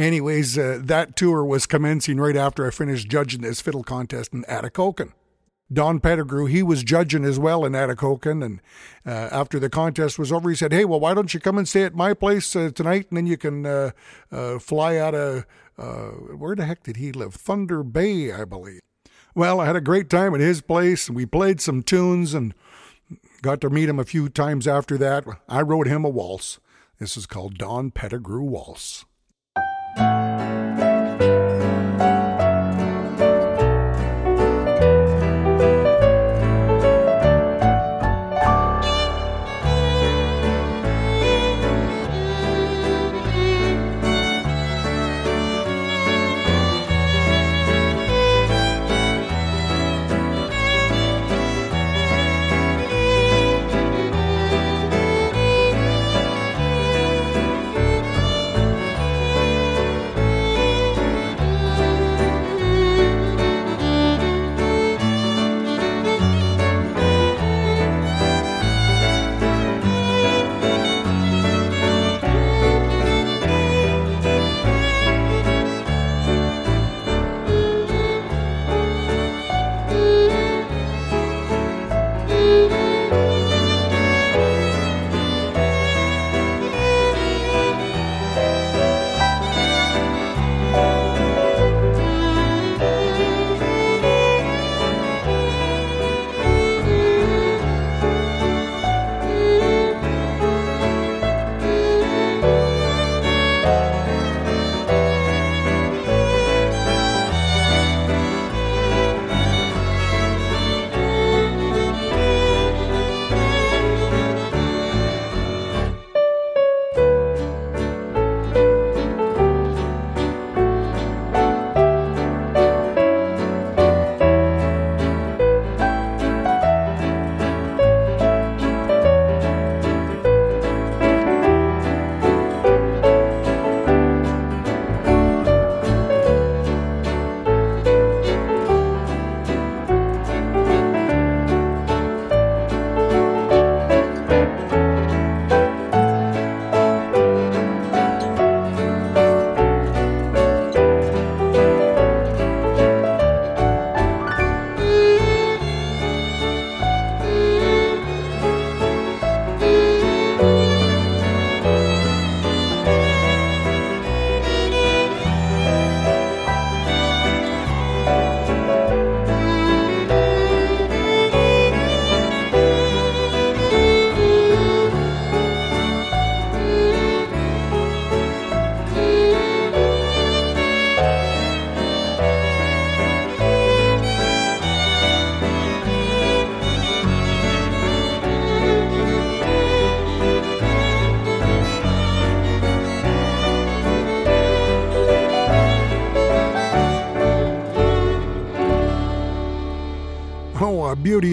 Anyways, 0.01 0.57
uh, 0.57 0.79
that 0.83 1.15
tour 1.15 1.45
was 1.45 1.67
commencing 1.67 2.17
right 2.19 2.35
after 2.35 2.67
I 2.67 2.71
finished 2.71 3.11
judging 3.11 3.43
this 3.43 3.61
fiddle 3.61 3.85
contest 3.85 4.33
in 4.33 4.45
Atikokan. 4.45 5.13
Don 5.71 6.01
Pettigrew, 6.01 6.47
he 6.47 6.63
was 6.63 6.83
judging 6.83 7.23
as 7.23 7.39
well 7.39 7.67
in 7.67 7.75
Atikokan. 7.75 8.43
And 8.43 8.63
uh, 9.05 9.29
after 9.31 9.59
the 9.59 9.69
contest 9.69 10.19
was 10.19 10.33
over, 10.33 10.49
he 10.49 10.57
said, 10.57 10.73
Hey, 10.73 10.87
well, 10.87 11.01
why 11.01 11.13
don't 11.13 11.35
you 11.35 11.39
come 11.39 11.59
and 11.59 11.69
stay 11.69 11.83
at 11.83 11.95
my 11.95 12.15
place 12.15 12.57
uh, 12.57 12.71
tonight? 12.75 13.09
And 13.11 13.19
then 13.19 13.27
you 13.27 13.37
can 13.37 13.67
uh, 13.67 13.91
uh 14.33 14.59
fly 14.59 14.97
out 14.97 15.15
of, 15.15 15.45
uh, 15.77 16.13
where 16.35 16.57
the 16.57 16.65
heck 16.65 16.83
did 16.83 16.97
he 16.97 17.13
live? 17.13 17.35
Thunder 17.35 17.83
Bay, 17.83 18.33
I 18.33 18.47
believe. 18.47 18.81
Well, 19.35 19.61
I 19.61 19.67
had 19.67 19.77
a 19.77 19.83
great 19.83 20.09
time 20.09 20.35
at 20.35 20.41
his 20.41 20.63
place. 20.63 21.11
We 21.11 21.27
played 21.27 21.61
some 21.61 21.83
tunes 21.83 22.33
and 22.33 22.55
got 23.43 23.61
to 23.61 23.69
meet 23.69 23.91
him 23.91 23.99
a 23.99 24.07
few 24.07 24.31
times 24.31 24.67
after 24.67 24.97
that. 24.97 25.27
I 25.47 25.61
wrote 25.61 25.89
him 25.89 26.07
a 26.07 26.09
waltz. 26.09 26.59
This 26.99 27.19
is 27.19 27.27
called 27.27 27.59
Don 27.59 27.91
Pettigrew 27.91 28.45
Waltz. 28.45 29.05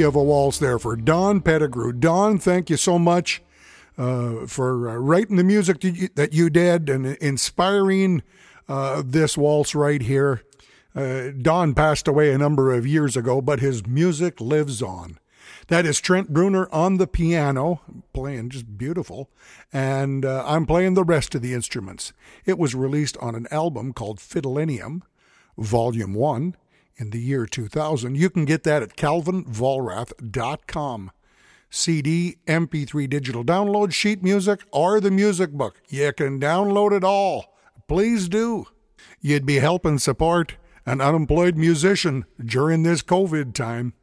Of 0.02 0.16
a 0.16 0.24
waltz 0.24 0.60
there 0.60 0.80
for 0.80 0.96
Don 0.96 1.42
Pettigrew. 1.42 1.94
Don, 1.94 2.38
thank 2.38 2.70
you 2.70 2.78
so 2.78 2.98
much 3.00 3.42
uh, 3.98 4.46
for 4.46 4.90
uh, 4.90 4.96
writing 4.96 5.38
the 5.38 5.44
music 5.44 5.80
that 5.82 5.96
you, 5.96 6.10
that 6.16 6.34
you 6.34 6.50
did 6.50 6.90
and 6.90 7.06
inspiring 7.18 8.24
uh, 8.70 9.02
this 9.06 9.38
waltz 9.38 9.74
right 9.74 10.02
here. 10.02 10.44
Uh, 10.96 11.30
Don 11.40 11.74
passed 11.74 12.08
away 12.08 12.32
a 12.32 12.38
number 12.38 12.74
of 12.74 12.88
years 12.88 13.16
ago, 13.16 13.42
but 13.42 13.60
his 13.60 13.86
music 13.86 14.42
lives 14.42 14.82
on. 14.82 15.20
That 15.68 15.86
is 15.86 16.00
Trent 16.00 16.34
Bruner 16.34 16.68
on 16.72 16.98
the 16.98 17.08
piano, 17.08 17.82
playing 18.14 18.50
just 18.50 18.78
beautiful, 18.78 19.30
and 19.74 20.24
uh, 20.24 20.44
I'm 20.48 20.66
playing 20.66 20.94
the 20.94 21.04
rest 21.04 21.36
of 21.36 21.42
the 21.42 21.54
instruments. 21.54 22.14
It 22.46 22.58
was 22.58 22.74
released 22.74 23.18
on 23.18 23.36
an 23.36 23.48
album 23.52 23.94
called 23.94 24.20
Fiddlenium, 24.20 25.02
Volume 25.58 26.14
1, 26.14 26.56
in 26.98 27.10
the 27.12 27.20
year 27.20 27.46
2000. 27.46 28.16
You 28.16 28.30
can 28.30 28.46
get 28.46 28.64
that 28.64 28.84
at 28.84 28.96
calvinvollrath.com. 28.96 31.12
CD, 31.70 32.38
MP3 32.48 33.10
digital 33.10 33.44
download, 33.44 33.92
sheet 33.94 34.24
music, 34.24 34.62
or 34.72 35.02
the 35.02 35.12
music 35.12 35.52
book. 35.52 35.82
You 35.90 36.14
can 36.14 36.40
download 36.40 36.96
it 36.96 37.04
all. 37.04 37.54
Please 37.88 38.30
do. 38.30 38.68
you'd 39.22 39.46
be 39.46 39.60
helping 39.60 40.00
support 40.00 40.56
an 40.86 41.02
unemployed 41.02 41.58
musician 41.58 42.26
during 42.44 42.84
this 42.84 43.02
COVID 43.02 43.54
time. 43.54 43.94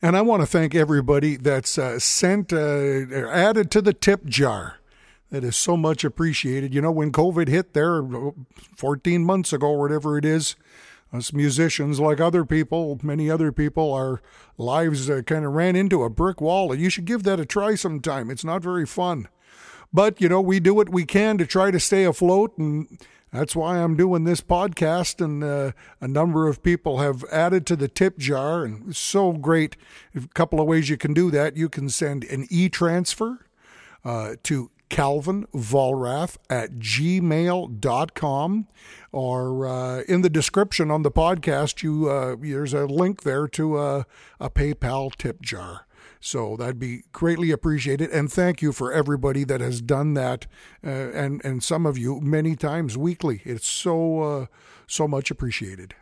And 0.00 0.16
I 0.16 0.22
want 0.22 0.42
to 0.42 0.46
thank 0.46 0.74
everybody 0.74 1.36
that's 1.36 1.78
uh, 1.78 1.98
sent, 1.98 2.52
uh, 2.52 3.28
added 3.28 3.70
to 3.72 3.82
the 3.82 3.92
tip 3.92 4.24
jar. 4.26 4.78
That 5.30 5.42
is 5.42 5.56
so 5.56 5.76
much 5.76 6.04
appreciated. 6.04 6.74
You 6.74 6.82
know, 6.82 6.92
when 6.92 7.10
COVID 7.10 7.48
hit 7.48 7.72
there 7.72 8.02
14 8.76 9.24
months 9.24 9.52
ago, 9.52 9.70
whatever 9.70 10.18
it 10.18 10.24
is, 10.24 10.54
us 11.14 11.32
musicians, 11.32 12.00
like 12.00 12.20
other 12.20 12.44
people, 12.44 12.98
many 13.02 13.30
other 13.30 13.52
people, 13.52 13.92
our 13.92 14.20
lives 14.58 15.08
uh, 15.08 15.22
kind 15.22 15.44
of 15.44 15.52
ran 15.52 15.76
into 15.76 16.02
a 16.02 16.10
brick 16.10 16.40
wall. 16.40 16.72
And 16.72 16.80
you 16.80 16.90
should 16.90 17.04
give 17.04 17.22
that 17.22 17.40
a 17.40 17.46
try 17.46 17.74
sometime. 17.74 18.30
It's 18.30 18.44
not 18.44 18.62
very 18.62 18.86
fun. 18.86 19.28
But, 19.92 20.20
you 20.20 20.28
know, 20.28 20.40
we 20.40 20.58
do 20.58 20.74
what 20.74 20.88
we 20.88 21.04
can 21.04 21.38
to 21.38 21.46
try 21.46 21.70
to 21.70 21.78
stay 21.78 22.04
afloat 22.04 22.58
and 22.58 22.98
that's 23.34 23.56
why 23.56 23.78
I'm 23.78 23.96
doing 23.96 24.22
this 24.22 24.40
podcast, 24.40 25.20
and 25.20 25.42
uh, 25.42 25.72
a 26.00 26.06
number 26.06 26.46
of 26.46 26.62
people 26.62 26.98
have 26.98 27.24
added 27.32 27.66
to 27.66 27.74
the 27.74 27.88
tip 27.88 28.16
jar, 28.16 28.64
and 28.64 28.90
it's 28.90 28.98
so 29.00 29.32
great. 29.32 29.76
A 30.14 30.28
couple 30.34 30.60
of 30.60 30.68
ways 30.68 30.88
you 30.88 30.96
can 30.96 31.12
do 31.14 31.32
that. 31.32 31.56
You 31.56 31.68
can 31.68 31.88
send 31.88 32.22
an 32.22 32.46
e 32.48 32.68
transfer 32.68 33.44
uh, 34.04 34.36
to 34.44 34.70
Calvin 34.94 35.44
Vollrath 35.52 36.36
at 36.48 36.74
gmail.com 36.74 38.68
or 39.10 39.66
uh, 39.66 40.02
in 40.02 40.22
the 40.22 40.30
description 40.30 40.88
on 40.88 41.02
the 41.02 41.10
podcast, 41.10 41.82
you 41.82 42.08
uh, 42.08 42.36
there's 42.38 42.72
a 42.72 42.86
link 42.86 43.24
there 43.24 43.48
to 43.48 43.76
a, 43.76 44.06
a 44.38 44.48
PayPal 44.48 45.12
tip 45.16 45.42
jar. 45.42 45.88
So 46.20 46.56
that'd 46.56 46.78
be 46.78 47.02
greatly 47.10 47.50
appreciated. 47.50 48.08
And 48.10 48.30
thank 48.30 48.62
you 48.62 48.70
for 48.70 48.92
everybody 48.92 49.42
that 49.42 49.60
has 49.60 49.82
done 49.82 50.14
that, 50.14 50.46
uh, 50.86 50.88
and 50.88 51.44
and 51.44 51.60
some 51.60 51.86
of 51.86 51.98
you 51.98 52.20
many 52.20 52.54
times 52.54 52.96
weekly. 52.96 53.42
It's 53.44 53.66
so 53.66 54.20
uh, 54.20 54.46
so 54.86 55.08
much 55.08 55.28
appreciated. 55.28 55.96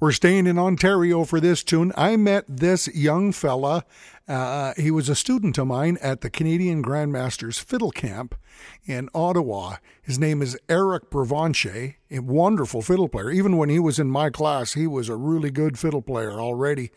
We're 0.00 0.12
staying 0.12 0.46
in 0.46 0.60
Ontario 0.60 1.24
for 1.24 1.40
this 1.40 1.64
tune. 1.64 1.92
I 1.96 2.16
met 2.16 2.44
this 2.46 2.86
young 2.94 3.32
fella. 3.32 3.84
Uh, 4.28 4.72
he 4.76 4.92
was 4.92 5.08
a 5.08 5.16
student 5.16 5.58
of 5.58 5.66
mine 5.66 5.98
at 6.00 6.20
the 6.20 6.30
Canadian 6.30 6.84
Grandmasters 6.84 7.60
Fiddle 7.60 7.90
Camp 7.90 8.36
in 8.86 9.08
Ottawa. 9.12 9.78
His 10.00 10.16
name 10.16 10.40
is 10.40 10.56
Eric 10.68 11.10
Provencher, 11.10 11.96
a 12.12 12.20
wonderful 12.20 12.80
fiddle 12.80 13.08
player. 13.08 13.32
Even 13.32 13.56
when 13.56 13.70
he 13.70 13.80
was 13.80 13.98
in 13.98 14.08
my 14.08 14.30
class, 14.30 14.74
he 14.74 14.86
was 14.86 15.08
a 15.08 15.16
really 15.16 15.50
good 15.50 15.76
fiddle 15.76 16.02
player 16.02 16.40
already 16.40 16.92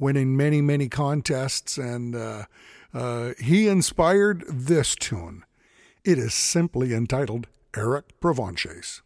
winning 0.00 0.36
many, 0.36 0.60
many 0.60 0.88
contests, 0.88 1.78
and 1.78 2.16
uh, 2.16 2.46
uh, 2.92 3.30
he 3.38 3.68
inspired 3.68 4.42
this 4.48 4.96
tune. 4.96 5.44
It 6.04 6.18
is 6.18 6.34
simply 6.34 6.94
entitled 6.94 7.46
Eric 7.76 8.18
Provencher's. 8.18 9.02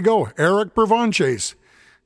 We 0.00 0.04
go. 0.04 0.30
Eric 0.38 0.74
Provencher's 0.74 1.54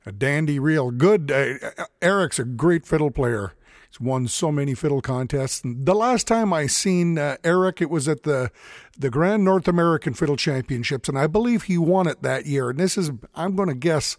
a 0.05 0.13
dandy, 0.13 0.59
real 0.59 0.91
good. 0.91 1.31
Uh, 1.31 1.85
Eric's 2.03 2.39
a 2.39 2.45
great 2.45 2.85
fiddle 2.85 3.11
player. 3.11 3.53
He's 3.89 4.01
won 4.01 4.27
so 4.27 4.51
many 4.51 4.75
fiddle 4.75 5.01
contests. 5.01 5.63
And 5.63 5.87
the 5.87 5.95
last 5.95 6.27
time 6.27 6.53
I 6.53 6.67
seen 6.67 7.19
uh, 7.19 7.37
Eric, 7.45 7.81
it 7.81 7.89
was 7.89 8.09
at 8.09 8.25
the 8.25 8.51
the 8.99 9.11
Grand 9.11 9.45
North 9.45 9.69
American 9.69 10.13
Fiddle 10.13 10.37
Championships, 10.37 11.09
and 11.09 11.19
I 11.19 11.27
believe 11.27 11.65
he 11.65 11.79
won 11.79 12.07
it 12.07 12.23
that 12.23 12.47
year. 12.47 12.71
And 12.71 12.79
this 12.79 12.99
is, 12.99 13.13
I'm 13.35 13.57
going 13.57 13.69
to 13.69 13.75
guess, 13.75 14.17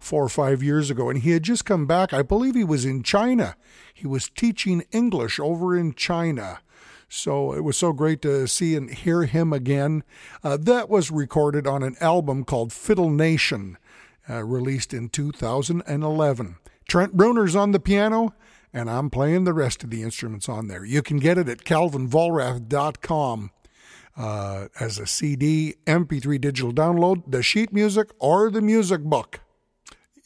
four 0.00 0.22
or 0.22 0.28
five 0.28 0.62
years 0.62 0.90
ago, 0.90 1.10
and 1.10 1.22
he 1.22 1.32
had 1.32 1.42
just 1.42 1.64
come 1.64 1.86
back. 1.86 2.12
I 2.12 2.22
believe 2.22 2.54
he 2.54 2.64
was 2.64 2.84
in 2.84 3.02
China. 3.02 3.56
He 3.92 4.06
was 4.06 4.30
teaching 4.30 4.84
English 4.92 5.38
over 5.38 5.76
in 5.76 5.92
China. 5.94 6.60
So 7.08 7.54
it 7.54 7.64
was 7.64 7.76
so 7.76 7.92
great 7.92 8.20
to 8.22 8.46
see 8.46 8.76
and 8.76 8.90
hear 8.90 9.22
him 9.22 9.52
again. 9.52 10.04
Uh, 10.44 10.56
that 10.58 10.88
was 10.90 11.10
recorded 11.10 11.66
on 11.66 11.82
an 11.82 11.96
album 12.00 12.44
called 12.44 12.72
Fiddle 12.72 13.10
Nation, 13.10 13.78
uh, 14.28 14.44
released 14.44 14.92
in 14.92 15.08
2011. 15.08 16.56
Trent 16.86 17.16
Bruner's 17.16 17.56
on 17.56 17.72
the 17.72 17.80
piano, 17.80 18.34
and 18.72 18.90
I'm 18.90 19.10
playing 19.10 19.44
the 19.44 19.54
rest 19.54 19.82
of 19.82 19.90
the 19.90 20.02
instruments 20.02 20.48
on 20.48 20.68
there. 20.68 20.84
You 20.84 21.02
can 21.02 21.18
get 21.18 21.38
it 21.38 21.48
at 21.48 21.64
calvinvollrath.com. 21.64 23.50
Uh, 24.16 24.66
as 24.80 24.98
a 24.98 25.06
CD, 25.06 25.76
MP3 25.86 26.40
digital 26.40 26.72
download, 26.72 27.22
the 27.28 27.40
sheet 27.40 27.72
music, 27.72 28.10
or 28.18 28.50
the 28.50 28.60
music 28.60 29.02
book. 29.02 29.40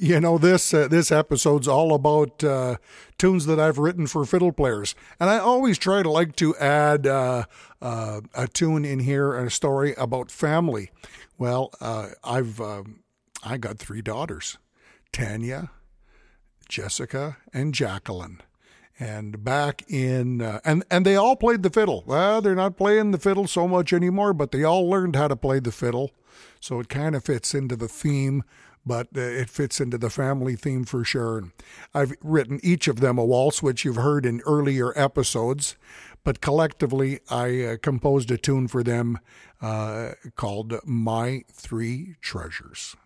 You 0.03 0.19
know 0.19 0.37
this 0.37 0.75
uh, 0.75 0.89
this 0.89 1.13
episode's 1.13 1.69
all 1.69 1.95
about 1.95 2.43
uh, 2.43 2.79
tunes 3.19 3.47
that 3.47 3.61
I've 3.61 3.79
written 3.79 4.09
for 4.09 4.25
fiddle 4.25 4.51
players, 4.51 4.97
and 5.21 5.31
I 5.31 5.39
always 5.39 5.79
try 5.79 6.03
to 6.03 6.11
like 6.11 6.35
to 6.37 6.57
add 6.57 7.07
uh, 7.07 7.45
uh 7.81 8.23
a 8.35 8.49
tune 8.49 8.85
in 8.85 8.99
here 8.99 9.33
and 9.33 9.47
a 9.47 9.51
story 9.51 9.95
about 9.97 10.33
family. 10.33 10.91
Well, 11.39 11.71
uh, 11.81 12.09
I've 12.25 12.61
um, 12.61 13.05
I 13.45 13.59
got 13.59 13.79
three 13.79 14.03
daughters, 14.03 14.59
Tanya, 15.13 15.71
Jessica, 16.69 17.37
and 17.55 17.73
Jacqueline 17.73 18.43
and 18.99 19.45
back 19.45 19.85
in 19.89 20.43
uh, 20.43 20.59
and 20.65 20.83
and 20.91 21.07
they 21.07 21.15
all 21.15 21.37
played 21.37 21.63
the 21.63 21.71
fiddle. 21.71 22.03
Well, 22.09 22.43
they're 22.43 22.57
not 22.57 22.77
playing 22.77 23.13
the 23.13 23.19
fiddle 23.19 23.47
so 23.47 23.69
much 23.69 23.93
anymore, 23.93 24.33
but 24.35 24.51
they 24.51 24.65
all 24.65 24.91
learned 24.91 25.15
how 25.15 25.29
to 25.29 25.37
play 25.37 25.61
the 25.61 25.71
fiddle, 25.71 26.11
so 26.59 26.81
it 26.81 26.89
kind 26.89 27.15
of 27.15 27.25
fits 27.25 27.55
into 27.55 27.77
the 27.77 27.87
theme. 27.87 28.43
But 28.85 29.09
uh, 29.17 29.21
it 29.21 29.49
fits 29.49 29.81
into 29.81 29.97
the 29.97 30.11
family 30.11 30.57
theme 30.57 30.85
for 30.85 31.05
sure. 31.05 31.45
I've 31.95 32.15
written 32.21 32.59
each 32.63 32.89
of 32.89 33.01
them 33.01 33.19
a 33.19 33.25
waltz, 33.25 33.63
which 33.63 33.85
you've 33.85 33.97
heard 33.97 34.27
in 34.27 34.41
earlier 34.41 34.93
episodes, 34.99 35.77
but 36.25 36.41
collectively 36.41 37.21
I 37.31 37.63
uh, 37.63 37.77
composed 37.81 38.31
a 38.31 38.39
tune 38.39 38.69
for 38.69 38.83
them 38.83 39.19
uh, 39.61 40.13
called 40.35 40.75
"My 40.85 41.43
Three 41.53 42.17
Treasures." 42.21 42.97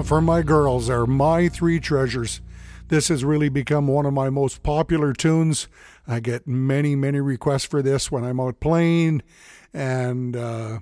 For 0.00 0.22
my 0.22 0.40
girls, 0.40 0.86
they're 0.86 1.04
my 1.04 1.48
three 1.48 1.78
treasures. 1.78 2.40
This 2.88 3.08
has 3.08 3.22
really 3.24 3.50
become 3.50 3.88
one 3.88 4.06
of 4.06 4.14
my 4.14 4.30
most 4.30 4.62
popular 4.62 5.12
tunes. 5.12 5.68
I 6.06 6.20
get 6.20 6.46
many, 6.46 6.96
many 6.96 7.20
requests 7.20 7.66
for 7.66 7.82
this 7.82 8.10
when 8.10 8.24
I'm 8.24 8.40
out 8.40 8.58
playing. 8.60 9.20
And 9.74 10.34
uh, 10.36 10.78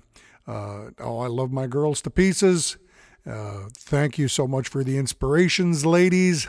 uh, 0.47 0.91
oh, 1.01 1.19
I 1.19 1.27
love 1.27 1.51
my 1.51 1.67
girls 1.67 2.01
to 2.03 2.11
pieces. 2.11 2.77
Uh, 3.27 3.65
thank 3.77 4.17
you 4.19 4.29
so 4.29 4.47
much 4.47 4.69
for 4.69 4.85
the 4.85 4.97
inspirations, 4.97 5.85
ladies, 5.85 6.49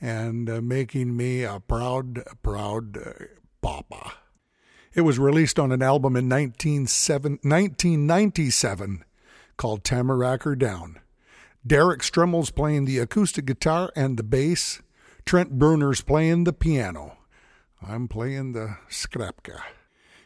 and 0.00 0.50
uh, 0.50 0.60
making 0.60 1.16
me 1.16 1.44
a 1.44 1.60
proud, 1.60 2.22
proud 2.42 2.98
uh, 2.98 3.12
papa. 3.60 4.14
It 4.94 5.02
was 5.02 5.18
released 5.18 5.58
on 5.58 5.72
an 5.72 5.82
album 5.82 6.16
in 6.16 6.28
1997 6.28 9.04
called 9.56 9.84
Tamaracker 9.84 10.58
Down. 10.58 10.98
Derek 11.66 12.00
Strummel's 12.00 12.50
playing 12.50 12.84
the 12.84 12.98
acoustic 12.98 13.44
guitar 13.44 13.92
and 13.94 14.16
the 14.16 14.22
bass. 14.22 14.82
Trent 15.24 15.58
Bruner's 15.58 16.00
playing 16.00 16.44
the 16.44 16.52
piano. 16.52 17.18
I'm 17.80 18.08
playing 18.08 18.52
the 18.52 18.76
skrapka. 18.90 19.60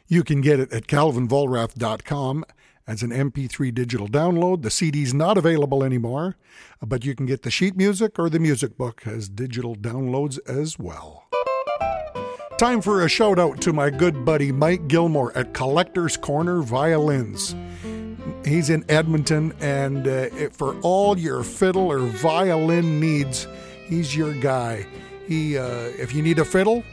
You 0.07 0.25
can 0.25 0.41
get 0.41 0.61
it 0.61 0.73
at 0.73 0.87
calvinvollrath.com 0.87 2.45
as 2.87 3.03
an 3.03 3.11
MP3 3.11 3.75
digital 3.75 4.09
download. 4.09 4.63
The 4.63 4.71
CD's 4.71 5.13
not 5.13 5.37
available 5.37 5.83
anymore, 5.83 6.37
but 6.81 7.05
you 7.05 7.15
can 7.15 7.27
get 7.27 7.43
the 7.43 7.51
sheet 7.51 7.77
music 7.77 8.19
or 8.19 8.31
the 8.31 8.39
music 8.39 8.79
book 8.79 9.03
as 9.07 9.29
digital 9.29 9.75
downloads 9.75 10.39
as 10.49 10.79
well. 10.79 11.25
Time 12.57 12.81
for 12.81 13.05
a 13.05 13.09
shout 13.09 13.39
out 13.39 13.61
to 13.61 13.73
my 13.75 13.91
good 13.91 14.25
buddy 14.25 14.51
Mike 14.51 14.89
Gilmore 14.89 15.37
at 15.37 15.53
Collector's 15.53 16.17
Corner 16.17 16.63
Violins. 16.63 17.55
He's 18.45 18.71
in 18.71 18.85
Edmonton, 18.89 19.53
and 19.61 20.07
uh, 20.07 20.29
for 20.51 20.79
all 20.81 21.19
your 21.19 21.43
fiddle 21.43 21.91
or 21.91 21.99
violin 21.99 23.01
needs, 23.01 23.49
he's 23.87 24.17
your 24.17 24.33
guy. 24.35 24.87
He, 25.27 25.59
uh, 25.59 25.91
if 25.99 26.15
you 26.15 26.23
need 26.23 26.39
a 26.39 26.45
fiddle, 26.45 26.85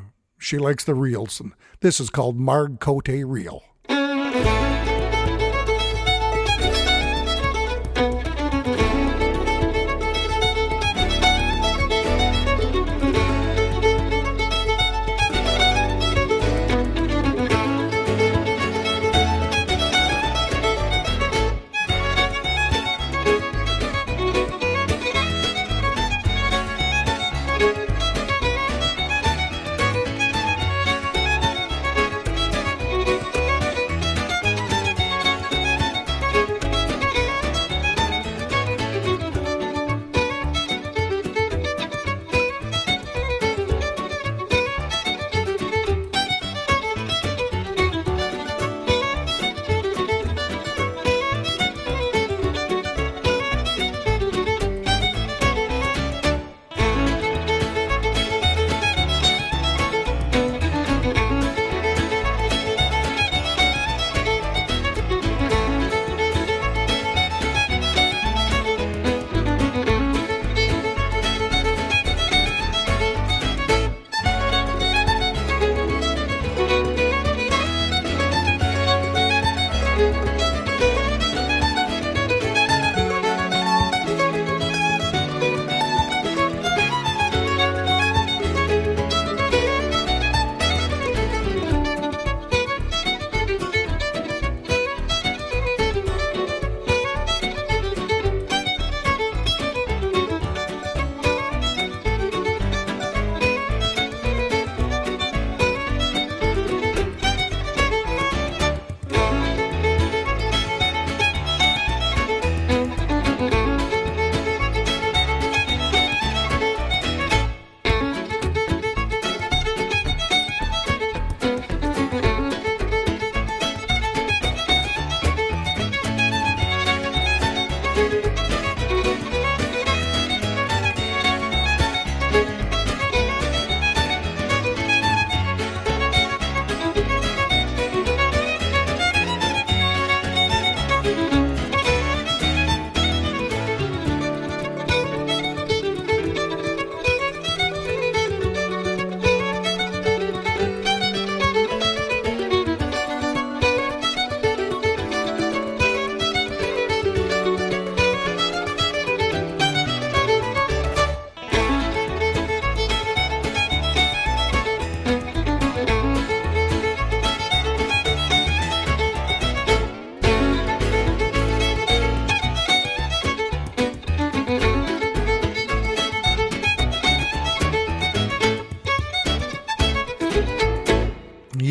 she 0.46 0.60
likes 0.60 0.84
the 0.84 0.94
reels, 0.94 1.40
and 1.40 1.54
this 1.80 2.00
is 2.00 2.12
called 2.12 2.38
Marg 2.38 2.80
Cote 2.80 3.08
Reel. 3.08 3.64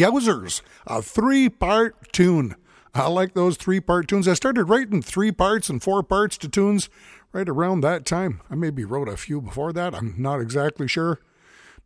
Yowzers, 0.04 0.60
a 0.86 1.00
three 1.00 1.48
part 1.48 2.12
tune. 2.12 2.56
I 2.94 3.08
like 3.08 3.32
those 3.32 3.56
three 3.56 3.80
part 3.80 4.06
tunes. 4.06 4.28
I 4.28 4.34
started 4.34 4.64
writing 4.64 5.00
three 5.00 5.32
parts 5.32 5.70
and 5.70 5.82
four 5.82 6.02
parts 6.02 6.36
to 6.38 6.48
tunes 6.48 6.90
right 7.32 7.48
around 7.48 7.80
that 7.80 8.04
time. 8.04 8.42
I 8.50 8.54
maybe 8.54 8.84
wrote 8.84 9.08
a 9.08 9.16
few 9.16 9.40
before 9.40 9.72
that. 9.72 9.94
I'm 9.94 10.14
not 10.18 10.42
exactly 10.42 10.88
sure. 10.88 11.20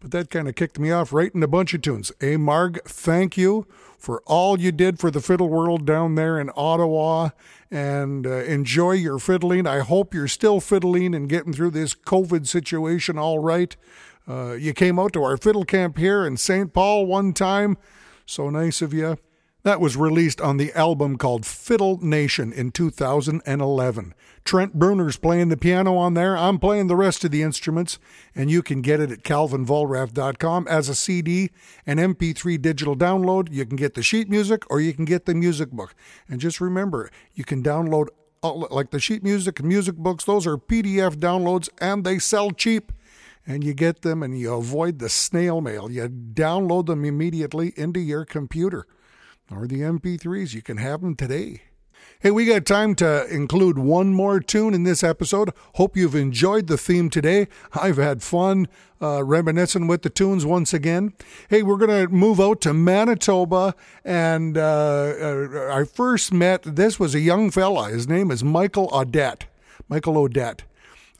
But 0.01 0.11
that 0.11 0.31
kind 0.31 0.49
of 0.49 0.57
kicked 0.57 0.81
me 0.81 0.91
off 0.91 1.13
writing 1.13 1.45
a 1.45 1.49
bunch 1.49 1.75
of 1.75 1.83
tunes. 1.83 2.11
Hey, 2.19 2.37
Marg, 2.37 2.81
thank 2.85 3.37
you 3.37 3.69
for 3.97 4.21
all 4.27 4.59
you 4.59 4.73
did 4.73 4.99
for 4.99 5.13
the 5.13 5.21
fiddle 5.21 5.49
world 5.49 5.87
down 5.87 6.17
there 6.17 6.41
in 6.41 6.51
Ottawa 6.57 7.31
and 7.71 8.27
uh, 8.27 8.31
enjoy 8.31 8.93
your 8.93 9.21
fiddling. 9.21 9.65
I 9.65 9.79
hope 9.79 10.13
you're 10.13 10.27
still 10.27 10.59
fiddling 10.59 11.15
and 11.15 11.29
getting 11.29 11.53
through 11.53 11.71
this 11.71 11.95
COVID 11.95 12.49
situation 12.49 13.17
all 13.17 13.39
right. 13.39 13.77
Uh, 14.29 14.53
you 14.53 14.75
came 14.75 14.99
out 14.99 15.13
to 15.13 15.23
our 15.23 15.37
fiddle 15.37 15.65
camp 15.65 15.99
here 15.99 16.27
in 16.27 16.37
St. 16.37 16.73
Paul 16.73 17.07
one 17.07 17.33
time. 17.33 17.79
So 18.29 18.51
nice 18.51 18.83
of 18.83 18.93
you. 18.93 19.17
That 19.63 19.81
was 19.81 19.97
released 19.97 20.39
on 20.39 20.59
the 20.59 20.71
album 20.75 21.17
called 21.17 21.47
Fiddle 21.47 21.99
Nation 22.03 22.53
in 22.53 22.73
2011. 22.73 24.15
Trent 24.45 24.75
Bruner's 24.75 25.17
playing 25.17 25.49
the 25.49 25.57
piano 25.57 25.97
on 25.97 26.13
there. 26.13 26.37
I'm 26.37 26.59
playing 26.59 26.89
the 26.89 26.95
rest 26.95 27.25
of 27.25 27.31
the 27.31 27.43
instruments, 27.43 27.99
and 28.35 28.51
you 28.51 28.63
can 28.63 28.83
get 28.83 29.01
it 29.01 29.11
at 29.11 29.23
calvinvollrath.com 29.23 30.69
as 30.69 30.91
a 30.91 30.95
CD 30.95 31.51
and 31.87 31.99
MP3 31.99 32.61
digital 32.61 32.95
download. 32.95 33.51
You 33.51 33.65
can 33.65 33.77
get 33.77 33.95
the 33.95 34.03
sheet 34.03 34.29
music 34.29 34.63
or 34.69 34.79
you 34.79 34.93
can 34.93 35.07
get 35.07 35.25
the 35.25 35.35
music 35.35 35.71
book. 35.71 35.95
And 36.29 36.39
just 36.39 36.61
remember, 36.61 37.11
you 37.33 37.45
can 37.45 37.63
download 37.63 38.09
like 38.43 38.91
the 38.91 39.01
sheet 39.01 39.25
music 39.25 39.59
and 39.59 39.69
music 39.69 39.97
books, 39.97 40.25
those 40.25 40.47
are 40.47 40.57
PDF 40.57 41.17
downloads 41.17 41.69
and 41.81 42.05
they 42.05 42.19
sell 42.19 42.51
cheap. 42.51 42.93
And 43.49 43.65
you 43.65 43.73
get 43.73 44.03
them 44.03 44.23
and 44.23 44.39
you 44.39 44.53
avoid 44.53 44.99
the 44.99 45.09
snail 45.09 45.63
mail. 45.63 45.91
You 45.91 46.07
download 46.09 46.87
them 46.87 47.07
immediately 47.07 47.73
into 47.77 47.99
your 47.99 48.27
computer 48.27 48.87
or 49.51 49.67
the 49.67 49.81
MP3s. 49.81 50.53
You 50.53 50.61
can 50.61 50.77
have 50.77 51.01
them 51.01 51.17
today. 51.17 51.63
Hey, 52.21 52.31
we 52.31 52.47
got 52.47 52.67
time 52.67 52.95
to 52.97 53.27
include 53.33 53.79
one 53.79 54.13
more 54.13 54.41
tune 54.41 54.75
in 54.75 54.83
this 54.83 55.03
episode. 55.03 55.51
Hope 55.77 55.97
you've 55.97 56.15
enjoyed 56.15 56.67
the 56.67 56.77
theme 56.77 57.09
today. 57.11 57.47
I've 57.73 57.97
had 57.97 58.23
fun 58.23 58.67
uh, 59.01 59.25
reminiscing 59.25 59.87
with 59.87 60.03
the 60.03 60.11
tunes 60.11 60.45
once 60.45 60.75
again. 60.75 61.15
Hey, 61.49 61.63
we're 61.63 61.77
going 61.77 62.07
to 62.07 62.13
move 62.13 62.41
out 62.41 62.61
to 62.63 62.75
Manitoba. 62.75 63.75
And 64.05 64.59
uh, 64.59 64.61
uh, 64.61 65.71
I 65.73 65.85
first 65.85 66.33
met, 66.33 66.65
this 66.65 66.99
was 66.99 67.15
a 67.15 67.21
young 67.21 67.51
fella. 67.51 67.89
His 67.89 68.09
name 68.09 68.31
is 68.31 68.45
Michael 68.45 68.91
Odette. 68.93 69.47
Michael 69.89 70.19
Odette. 70.19 70.65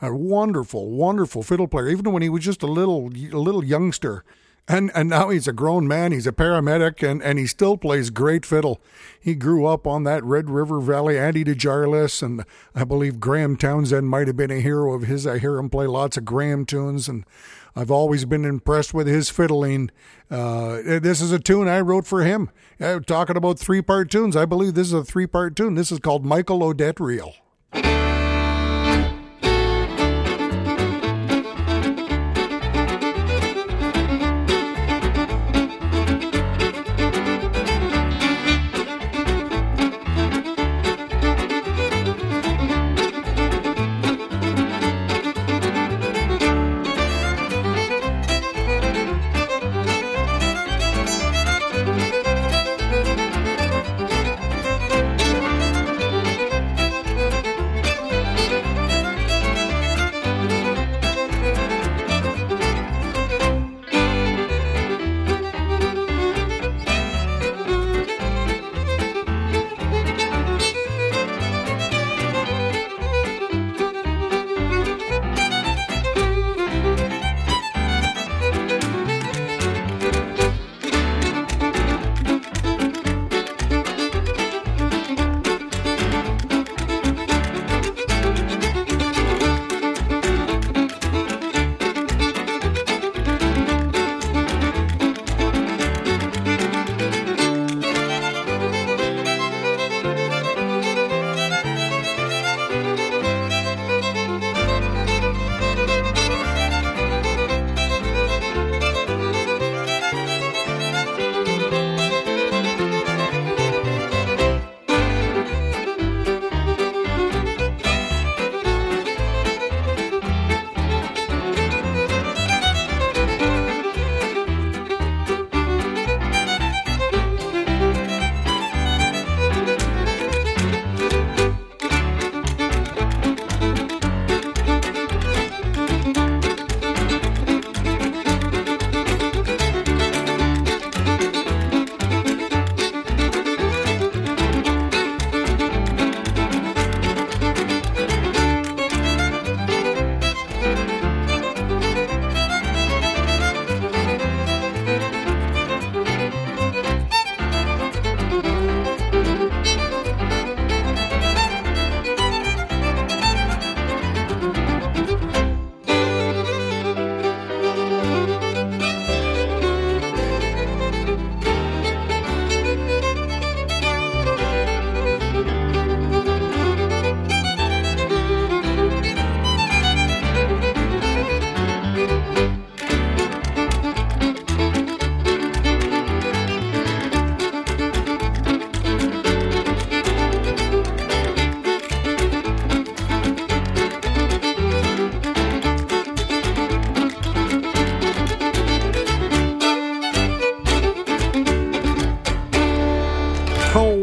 A 0.01 0.15
wonderful, 0.15 0.91
wonderful 0.91 1.43
fiddle 1.43 1.69
player, 1.69 1.89
even 1.89 2.13
when 2.13 2.23
he 2.23 2.29
was 2.29 2.45
just 2.45 2.63
a 2.63 2.67
little, 2.67 3.07
a 3.09 3.39
little 3.39 3.65
youngster. 3.65 4.25
And 4.71 4.91
and 4.95 5.09
now 5.09 5.31
he's 5.31 5.49
a 5.49 5.53
grown 5.53 5.89
man. 5.89 6.13
He's 6.13 6.27
a 6.27 6.33
paramedic, 6.33 7.03
and, 7.03 7.23
and 7.23 7.39
he 7.39 7.47
still 7.47 7.79
plays 7.79 8.11
great 8.11 8.45
fiddle. 8.45 8.83
He 9.19 9.35
grew 9.35 9.65
up 9.65 9.87
on 9.87 10.05
that 10.05 10.23
Red 10.23 10.51
River 10.51 10.79
Valley. 10.79 11.19
Andy 11.19 11.43
DeJarlis, 11.43 12.23
and 12.23 12.45
I 12.75 12.85
believe 12.85 13.19
Graham 13.19 13.57
Townsend 13.57 14.11
might 14.11 14.27
have 14.27 14.37
been 14.37 14.51
a 14.51 14.61
hero 14.61 14.93
of 14.93 15.05
his. 15.05 15.27
I 15.27 15.39
hear 15.39 15.57
him 15.57 15.71
play 15.71 15.87
lots 15.87 16.19
of 16.19 16.27
Graham 16.27 16.67
tunes, 16.67 17.09
and 17.09 17.25
I've 17.75 17.91
always 17.91 18.27
been 18.27 18.45
impressed 18.45 18.93
with 18.93 19.07
his 19.07 19.31
fiddling. 19.31 19.91
Uh, 20.31 20.83
this 21.01 21.23
is 21.23 21.33
a 21.33 21.39
tune 21.39 21.67
I 21.67 21.81
wrote 21.81 22.07
for 22.07 22.23
him. 22.23 22.51
Uh, 22.79 23.01
talking 23.01 23.39
about 23.39 23.59
three 23.59 23.81
part 23.81 24.11
tunes, 24.11 24.37
I 24.37 24.45
believe 24.45 24.75
this 24.75 24.89
is 24.89 24.93
a 24.93 25.03
three 25.03 25.27
part 25.27 25.57
tune. 25.57 25.77
This 25.77 25.91
is 25.91 25.99
called 25.99 26.27
Michael 26.27 26.63
Odette 26.63 27.01
Reel. 27.01 27.35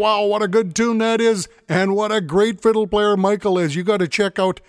Wow, 0.06 0.24
what 0.24 0.44
a 0.44 0.48
good 0.48 0.76
tune 0.76 1.00
that 1.00 1.20
is, 1.20 1.50
and 1.68 1.96
what 1.96 2.12
a 2.12 2.22
great 2.22 2.62
fiddle 2.62 2.86
player 2.86 3.18
Michael 3.18 3.58
is. 3.58 3.76
You 3.76 3.82
got 3.82 3.98
to 3.98 4.08
check 4.08 4.38
out 4.38 4.62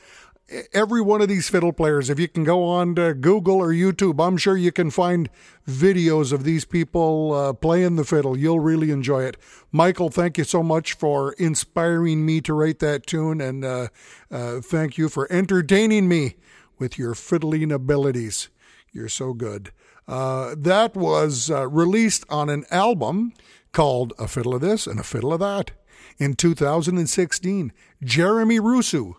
every 0.72 1.02
one 1.02 1.20
of 1.20 1.28
these 1.28 1.50
fiddle 1.50 1.74
players, 1.74 2.08
if 2.08 2.18
you 2.18 2.26
can 2.26 2.42
go 2.42 2.64
on 2.64 2.94
to 2.94 3.12
Google 3.12 3.56
or 3.56 3.68
YouTube, 3.68 4.26
I'm 4.26 4.38
sure 4.38 4.56
you 4.56 4.72
can 4.72 4.90
find 4.90 5.28
videos 5.68 6.32
of 6.32 6.44
these 6.44 6.64
people 6.64 7.34
uh, 7.34 7.52
playing 7.52 7.96
the 7.96 8.04
fiddle. 8.04 8.34
You'll 8.38 8.60
really 8.60 8.90
enjoy 8.90 9.24
it. 9.24 9.36
Michael, 9.70 10.08
thank 10.08 10.38
you 10.38 10.44
so 10.44 10.62
much 10.62 10.94
for 10.94 11.34
inspiring 11.34 12.24
me 12.24 12.40
to 12.40 12.54
write 12.54 12.78
that 12.78 13.06
tune, 13.06 13.42
and 13.42 13.62
uh, 13.62 13.88
uh, 14.30 14.62
thank 14.62 14.96
you 14.96 15.10
for 15.10 15.30
entertaining 15.30 16.08
me 16.08 16.36
with 16.78 16.98
your 16.98 17.14
fiddling 17.14 17.70
abilities. 17.72 18.48
You're 18.90 19.10
so 19.10 19.34
good. 19.34 19.70
Uh, 20.08 20.54
that 20.56 20.94
was 20.96 21.50
uh, 21.50 21.68
released 21.68 22.24
on 22.30 22.48
an 22.48 22.64
album 22.70 23.34
called 23.72 24.12
A 24.18 24.28
Fiddle 24.28 24.54
of 24.54 24.60
This 24.60 24.86
and 24.86 24.98
A 24.98 25.02
Fiddle 25.04 25.32
of 25.32 25.40
That 25.40 25.72
in 26.18 26.34
2016. 26.34 27.72
Jeremy 28.02 28.60
Rusu, 28.60 29.14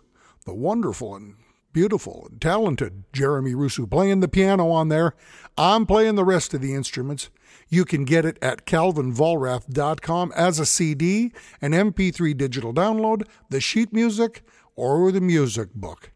the 0.45 0.53
wonderful 0.53 1.15
and 1.15 1.35
beautiful 1.73 2.27
and 2.31 2.41
talented 2.41 3.03
Jeremy 3.13 3.53
Rusu, 3.53 3.89
playing 3.89 4.19
the 4.21 4.27
piano 4.27 4.69
on 4.69 4.89
there. 4.89 5.13
I'm 5.57 5.85
playing 5.85 6.15
the 6.15 6.25
rest 6.25 6.53
of 6.53 6.61
the 6.61 6.73
instruments. 6.73 7.29
You 7.69 7.85
can 7.85 8.05
get 8.05 8.25
it 8.25 8.39
at 8.41 8.65
calvinvollrath.com 8.65 10.33
as 10.35 10.59
a 10.59 10.65
CD, 10.65 11.31
an 11.61 11.73
MP3 11.73 12.35
digital 12.35 12.73
download, 12.73 13.27
the 13.49 13.61
sheet 13.61 13.93
music, 13.93 14.43
or 14.75 15.11
the 15.11 15.21
music 15.21 15.73
book. 15.73 16.11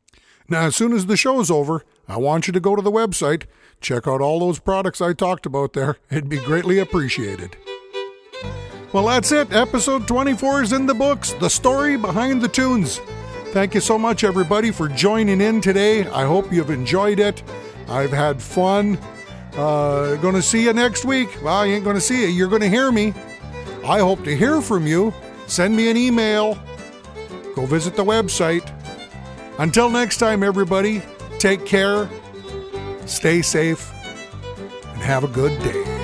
Now, 0.48 0.62
as 0.64 0.76
soon 0.76 0.94
as 0.94 1.06
the 1.06 1.18
show's 1.18 1.52
over, 1.52 1.84
I 2.08 2.18
want 2.18 2.48
you 2.48 2.54
to 2.54 2.60
go 2.60 2.76
to 2.76 2.82
the 2.82 2.92
website, 2.92 3.44
check 3.80 4.08
out 4.08 4.22
all 4.22 4.40
those 4.40 4.60
products 4.60 5.00
I 5.00 5.14
talked 5.14 5.46
about 5.46 5.74
there. 5.74 5.98
It'd 6.10 6.28
be 6.28 6.40
greatly 6.40 6.80
appreciated. 6.80 7.56
Well, 8.94 9.08
that's 9.08 9.32
it. 9.32 9.52
Episode 9.54 10.08
24 10.08 10.64
is 10.64 10.74
in 10.74 10.86
the 10.86 10.94
books. 10.94 11.34
The 11.34 11.50
story 11.50 11.98
behind 11.98 12.42
the 12.42 12.48
tunes. 12.48 13.00
Thank 13.52 13.74
you 13.74 13.82
so 13.82 13.98
much, 13.98 14.24
everybody, 14.24 14.72
for 14.72 14.88
joining 14.88 15.42
in 15.42 15.62
today. 15.62 16.08
I 16.08 16.26
hope 16.26 16.52
you've 16.52 16.70
enjoyed 16.70 17.20
it. 17.20 17.42
I've 17.88 18.12
had 18.12 18.42
fun. 18.42 18.98
Uh, 19.54 20.16
going 20.18 20.36
to 20.36 20.42
see 20.42 20.64
you 20.64 20.74
next 20.74 21.06
week. 21.06 21.30
Well, 21.44 21.56
I 21.56 21.66
ain't 21.66 21.84
going 21.84 21.98
to 21.98 22.02
see 22.02 22.22
you. 22.22 22.28
You're 22.28 22.48
going 22.48 22.62
to 22.62 22.70
hear 22.70 22.92
me. 22.92 23.14
I 23.86 24.00
hope 24.00 24.24
to 24.24 24.36
hear 24.36 24.62
from 24.62 24.88
you. 24.88 25.14
Send 25.48 25.76
me 25.76 25.90
an 25.90 25.98
email. 25.98 26.58
Go 27.56 27.66
visit 27.66 27.96
the 27.96 28.06
website. 28.06 28.70
Until 29.60 29.90
next 29.90 30.18
time, 30.18 30.44
everybody, 30.44 31.04
take 31.38 31.66
care, 31.66 32.10
stay 33.06 33.42
safe, 33.42 33.92
and 34.86 35.02
have 35.02 35.24
a 35.24 35.28
good 35.28 35.62
day. 35.62 36.01